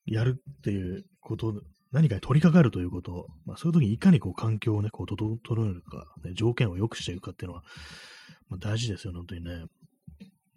[0.05, 1.61] やるっていうこと
[1.93, 7.63] 何かに取り掛かるということ、まあ、そういう時にいかにこう環境をね、こう整えるか、ね、条件を良くしていくかっていうのは、
[8.49, 9.65] まあ、大事ですよ、本当にね。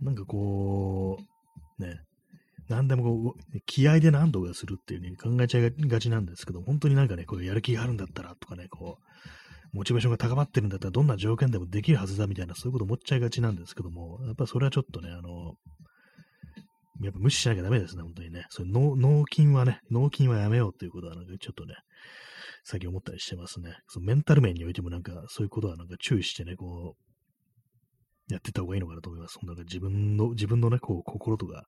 [0.00, 1.18] なんかこ
[1.78, 2.00] う、ね、
[2.68, 15.54] 何でもこう、気合で何とかするっていうに考えちゃいがちなんですけど、本当になんかね、こうやる気があるんだったらとかね、こう、モチベーションが高まってるんだったらどんな条件でもできるはずだみたいな、そういうこと思っちゃいがちなんですけども、やっぱそれはちょっとね、あの、
[17.02, 18.46] やっぱ無視しなきゃダメですね、本当にね。
[18.48, 21.74] それ脳脳筋はね、脳筋はやめようっていうことはなんかちょっとね、
[22.64, 23.76] 最近思ったりしてますね。
[23.86, 27.15] そのメンタル面においてもなんかそういうことはなんか注意してね、こう、
[28.28, 29.38] やってた方がいいのかなと思います。
[29.44, 31.66] なんか自分の、自分のね、こう、心とか、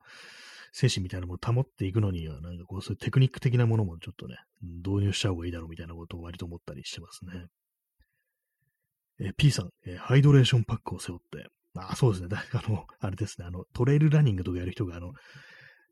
[0.73, 7.47] 精神みたいなものを保っていくのには、なんかこう、そういうテクニック的なものもちょっとね、導入した方がいいだろうみたいなことを割と思ったりしてますね。
[9.21, 12.29] え P さん、えハイドレーションパックを背負って、あ、そうですね。
[12.53, 13.47] あの、あれですね。
[13.47, 15.13] あの、トレイルランニングとかやる人が、あの、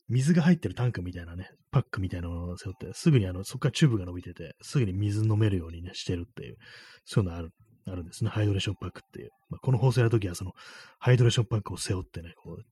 [0.08, 6.56] 水が入ってるタンクみたいなね、パックみたいなのを背負って、すぐにあの、そこからチューブが伸びてて、すぐに水飲めるようにね、してるっていう、
[7.04, 7.50] そういうのある
[7.86, 8.30] あるんですね。
[8.30, 9.30] ハイドレーションパックっていう。
[9.48, 10.52] まあ、この放送やるときは、その、
[10.98, 12.62] ハイドレーションパックを背負ってね、こう、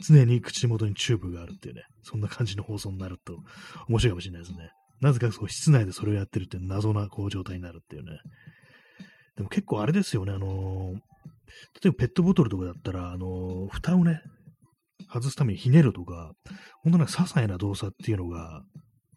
[0.00, 3.38] 常に口元にチューブがあるっていうね、そんな感じの放送になると
[3.88, 4.70] 面白いかもしれないですね。
[5.00, 8.18] なぜかそう室内でそれをやってるって謎なこう状態になるっていうね。
[9.36, 11.00] でも結構あれですよね、あのー、例
[11.86, 14.20] えばペットボトルとかだったら、あのー、蓋をね、
[15.12, 16.32] 外すためにひねるとか、
[16.82, 18.62] ほんとなんか些細な動作っていうのが、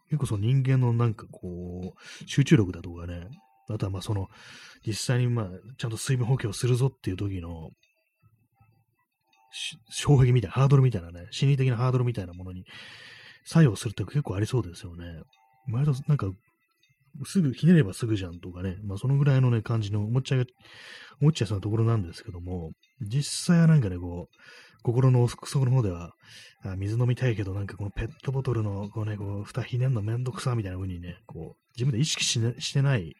[0.10, 3.28] 結構その人間のなんかこう、集中力だとかね、
[3.70, 4.28] あとはまあその、
[4.86, 7.70] 実際にまあ、ちゃんと水分補給をするぞっていう時の、
[9.92, 12.66] 障壁みたいな、ハードルみたいなね、心理的なハードルみたいなものに
[13.46, 15.06] 作用するって結構ありそうですよね。
[15.72, 16.32] 割となんか、
[17.26, 20.46] すぐひねればすぐじゃんとかね、まあそのぐらいのね、感じの思っちゃい、
[21.22, 24.36] 思っちゃいそうなところなんですけども、実際はなんかね、こう、
[24.84, 26.14] 心の奥底の方では、
[26.64, 33.16] あ水飲みたいけど、なんかこのペットボトルの、こうね、こう、蓋ひねんのめんどくさみたいな風にね、こう、自分で意識し,、ね、してない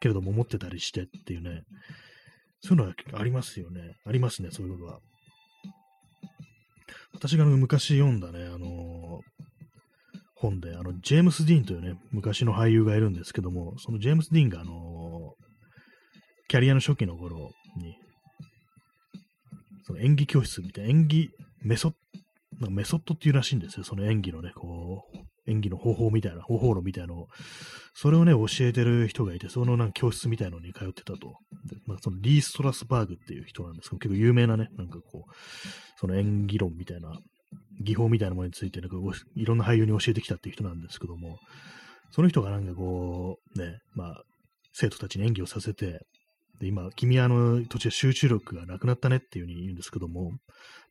[0.00, 1.62] けれども思ってたりしてっていうね、
[2.60, 3.96] そういうのはありますよね。
[4.06, 4.98] ありますね、そういうことは。
[7.12, 9.20] 私が昔読んだね、あの、
[10.34, 15.34] 本で、あの、ジェームス・ディーンというね、昔の俳優がいるんですけども、そのジェームス・ディーンが、あの、
[16.48, 17.96] キャリアの初期の頃に、
[19.84, 21.30] その演技教室みたいな、演技
[21.62, 21.92] メソッ
[22.60, 23.84] ド、メソッドっていうらしいんですよ。
[23.84, 25.18] その演技のね、こう、
[25.50, 27.28] 演技の方法みたいな、方法論みたいなのを、
[27.94, 31.34] それをね、教えてる人がいて、そのなんか教室みたいのに通ってたと。
[31.86, 35.32] まあ、そのリー・ストラスバーグっていう人なんですけど、結構有名なね、なんかこう、
[35.96, 37.12] その演技論みたいな、
[37.82, 38.96] 技法みたいなものについて、なんか
[39.34, 41.38] いろんな俳優に教えてきたっていう人なんですけども、
[42.10, 44.22] その人がなんかこう、ね、まあ、
[44.72, 46.00] 生徒たちに演技をさせて、
[46.60, 50.32] で、今、君はあの、途中集中力がなくなったねっていうふうに言うんですけども、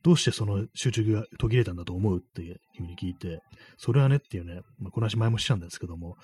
[0.02, 3.40] どうしてその集中が途切れたんだと思うっていうふうに聞いて、
[3.78, 6.16] それはねっていうね、まあ、この話前もしたんですけども、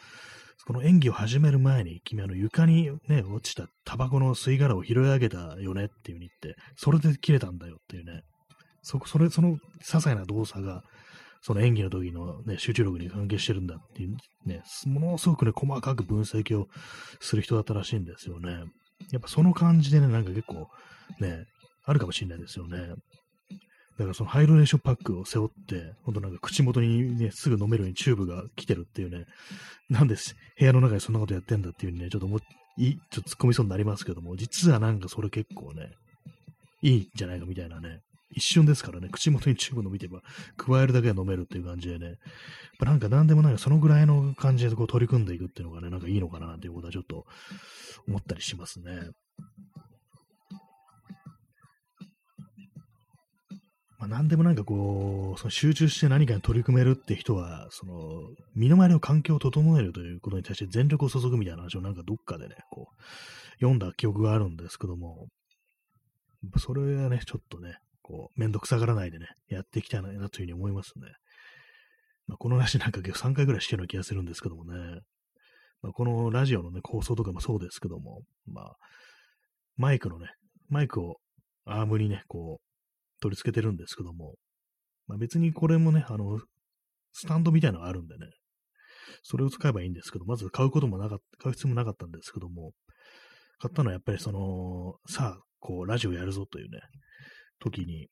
[0.66, 8.22] この演技を始める前に、君あの床にね、落ちたタバコの吸い殻を拾い上げたよねっていう風に言って、それで切れたんだよっていうね、
[8.82, 10.82] そ、それ、その些細な動作が、
[11.40, 16.66] その演技の時のね、集中力に関係してるんだっていうね、ものすごくね、細かく分析を
[17.20, 18.64] する人だったらしいんですよね。
[19.12, 20.68] やっぱその感じでね、なんか結構
[21.20, 21.46] ね、
[21.84, 22.78] あるかもしれないですよね。
[23.98, 29.24] だからそのハイドレーションパックを背負って、ほんとなんか口元にね、すぐ飲めるようにチューブが来てるっていうね、
[29.88, 30.16] なんで
[30.58, 32.38] 部屋の中でそんなことやってんだっていうね、ちょっとも
[32.76, 35.92] いい、ちょっと突っ込みそうになりますけども、実はなんかそれ結構ね、
[36.82, 40.20] いいんじゃないかみたいなね、一瞬ですからね、口元にチューブ飲みてば、
[40.56, 42.16] 加えるだけで飲めるっていう感じでね、
[42.80, 47.24] なんか何でもないそのぐらいの感じでこう取り組んでいくっていうのがね、なんかいいのかなっていうことはちょっと
[48.08, 49.10] 思ったりしますね。
[53.98, 57.94] まあ、何でもなんかこう、その集中して何かに取り組めるって人は、その、
[58.54, 63.02] 身の回りの環境を整えるということに対して全力を注ぐみたいな話をなんかどっかでね、こう、
[63.54, 65.28] 読んだ記憶があるんですけども、
[66.58, 71.06] それはね、ちょっとね、こう、めんどくさがらないでね、やっていきたいなというふうに思いますね。
[72.28, 75.00] まあ、この話なんか3回ぐらいしてるような気がするんですけどもね、
[75.82, 78.76] まあ、このラジオのね、構想とかもそうですけども、まあ、
[79.76, 80.28] マイクのね、
[80.68, 81.16] マイクを
[81.64, 84.34] アームにね、こう、取り付けてるんですけども、
[85.08, 86.38] まあ、別にこれもね、あの、
[87.12, 88.26] スタンドみたいなのがあるんでね、
[89.24, 92.72] それを使えばいいんですけど、まず買うこともなかった、買う必要もなかったんですけども、
[93.58, 96.80] 買ったのはやっぱりその、さあ、こう、ラジオやるぞというね、
[97.60, 98.08] 時に、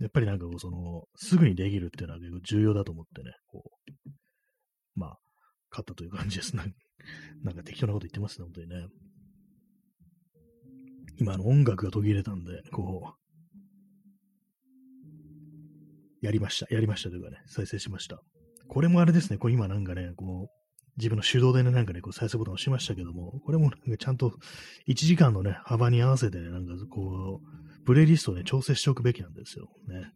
[0.00, 4.10] やっぱりなんかこう、その、すぐにできるっていうのは結構重要だと思ってね、こう、
[4.94, 5.18] まあ、
[5.70, 6.56] 買ったという感じです。
[6.56, 8.86] なんか適当なこと言ってますね、本当にね。
[11.18, 13.20] 今、の、音楽が途切れたんで、こう、
[16.22, 16.72] やりました。
[16.72, 18.20] やりましたというかね、再生しました。
[18.68, 20.60] これもあれですね、これ今なんかね、こう、
[20.96, 24.32] 自分の手動でね、なんかね、こう再生ボタン押しましたけども、これもなんかちゃんと
[24.86, 29.68] 1時間のね、幅に合わせてね、なんかこう、プレイリストをね、調整しておくべきなんですよ。
[29.88, 30.12] ね。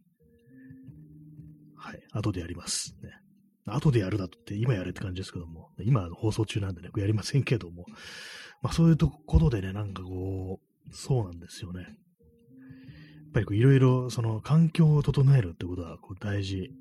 [1.75, 2.01] はい。
[2.13, 2.95] 後でやります。
[3.03, 3.11] ね。
[3.67, 7.85] 後でやるだとって今やれって感じですけども、今放送中なんでね、やりませんけども、
[8.61, 11.81] まあそういうとことでね、なんかこう、そうなんですよね。
[11.81, 11.87] や
[13.41, 16.71] っぱりいろいろその環境を整えるってことはこう大事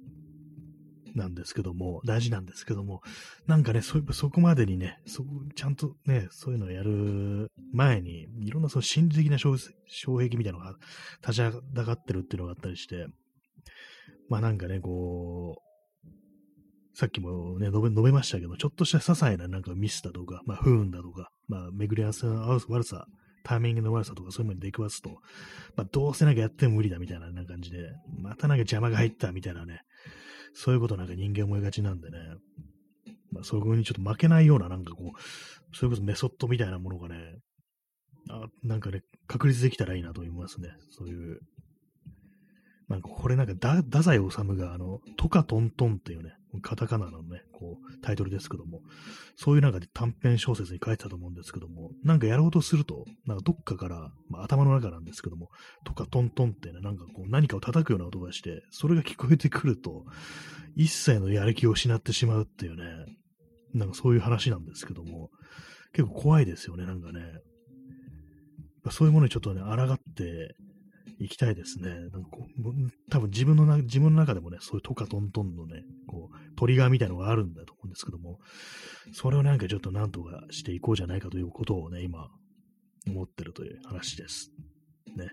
[1.14, 3.02] なんですけども、大事なんですけども、
[3.46, 9.60] なんかね、そそこまでにね、そちゃんとね、そういうのをやる前に、いろんなその心理的な障
[10.28, 10.74] 壁みたいなのが
[11.22, 13.06] 立ち上がってるっていうのがあったりして、
[14.28, 23.06] まあなんかね、こう、さっきもね、述べ述べましたけど、ちょっとした些細ななんかミスだとか、まあ不運だとか、まあ巡り合わせの悪さ
[23.44, 25.10] タイミングの悪さとかそういうのに出くわすと、
[25.76, 29.82] まあ、どうせなんかやっても無理だみたいな感じで、またなんか邪魔が入ったみたいなね、
[30.54, 32.18] そういうことなんか人間思いがちなんでね、
[33.32, 37.38] まあ、そこにちょっと負けないようななんかこう、それこそメソッドみたいなものがね、
[38.30, 40.70] あなんかね、確立できたらいいなと思いますね。
[40.90, 41.40] そういう
[42.88, 48.80] なんかこれなんか、太宰治があの、トカトントンっていうね、カタカナのね、こう、タイトルですけども、
[49.36, 55.50] そういうなんか短編小説に書いてたと思うんですけども、なんかやろうとすると、なんかどっかから、まあ、頭の中なんですけども、
[55.84, 60.04] トカトントンってね、なんかこう何かを叩くような音がして、それが聞こえてくると、
[60.76, 62.84] 一切のやる気を失ってしまうっていうね、
[63.72, 65.30] なんかそういう話なんですけども、
[65.92, 67.20] 結構怖いですよね、なんかね。
[68.90, 70.56] そういうものにちょっとね、抗って
[71.18, 71.90] 行きたいですね。
[71.90, 78.40] なんかこう多分自分のな、自分の中でもね、そういうトカトントンのね、こう、トリガーみたいなのがあるんだと思うんですけども、
[79.12, 82.28] それをなんかちょっとなんとかしていこうじゃないかということをね、今、
[83.06, 84.50] 思ってるという話です。
[85.16, 85.30] ね。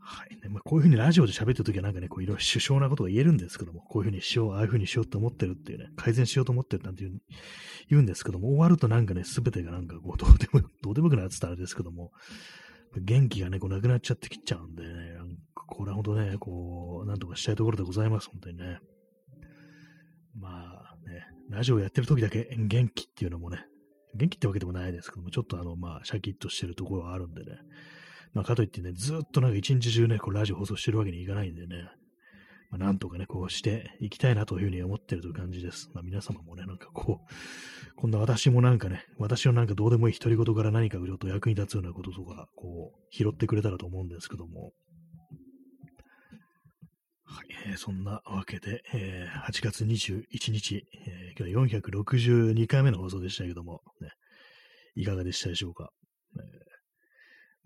[0.00, 0.48] はいね。
[0.48, 7.20] まあ、こういうふうにラジオで喋ってるときはなんかね、こういろいろ首相なことが言えるんですけども、こういうふうにしよう、ああいうふうにしようって思ってるっていうね、改善しようと思ってるなんていう
[7.90, 12.10] 言うんですけども、終わるとなんかね、すべてがなんかこう、どうでも、どうでもよくなってたらあれですけども、
[12.96, 15.18] 元気がね、こうなくなっちゃってきちゃうんでね、
[15.54, 18.80] これは本当ね、こう、なんとかしたいところでございます、本当にね。
[20.34, 23.64] まあね、ラジオやってる時だけ元気っていうのもね、
[24.14, 27.58] 元気ってわけでもないですけども、ちょっとあの、まあ、シャキッとしてるところはあるんでね。
[28.32, 31.88] まあ、かといってね、ずっとなんか一日中ね、こうラジオ放送してるわけにいかないんでね、
[32.70, 35.90] まあ、なんとかね、こうしていきたいなというふうに思ってるという感じです。
[35.94, 44.72] まあ、皆様もね、なんかこう、こんな私もなんかね、私のなんかどうでもいい独り言から何かちょっと役に立つようなこととか、こう、拾ってくれたらと思うんですけども。
[47.24, 54.10] はい、えー、そんなわけで、えー、8月21日、えー、今日462回目の放送でしたけども、ね、
[54.94, 55.90] いかがでしたでしょうか？
[56.36, 56.67] えー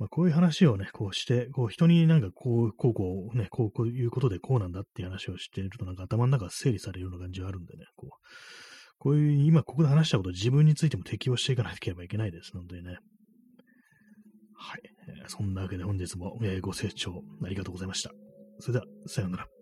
[0.03, 8.11] まあ、こういう話をね、こうして、こう人になんかこう、こうこうね、こうこういうことでこうなんだっていう話をしているとなんか頭の中が整理されるような感じがあるんでね、こう、
[8.98, 12.96] こういう今ここで話したこと自分についても適用していかなければいけないですのでね。
[14.57, 14.80] はい。
[15.28, 18.11] そんなわけで本日も、ご清聴ありがとうございました。
[18.59, 19.61] それでは、さようなら。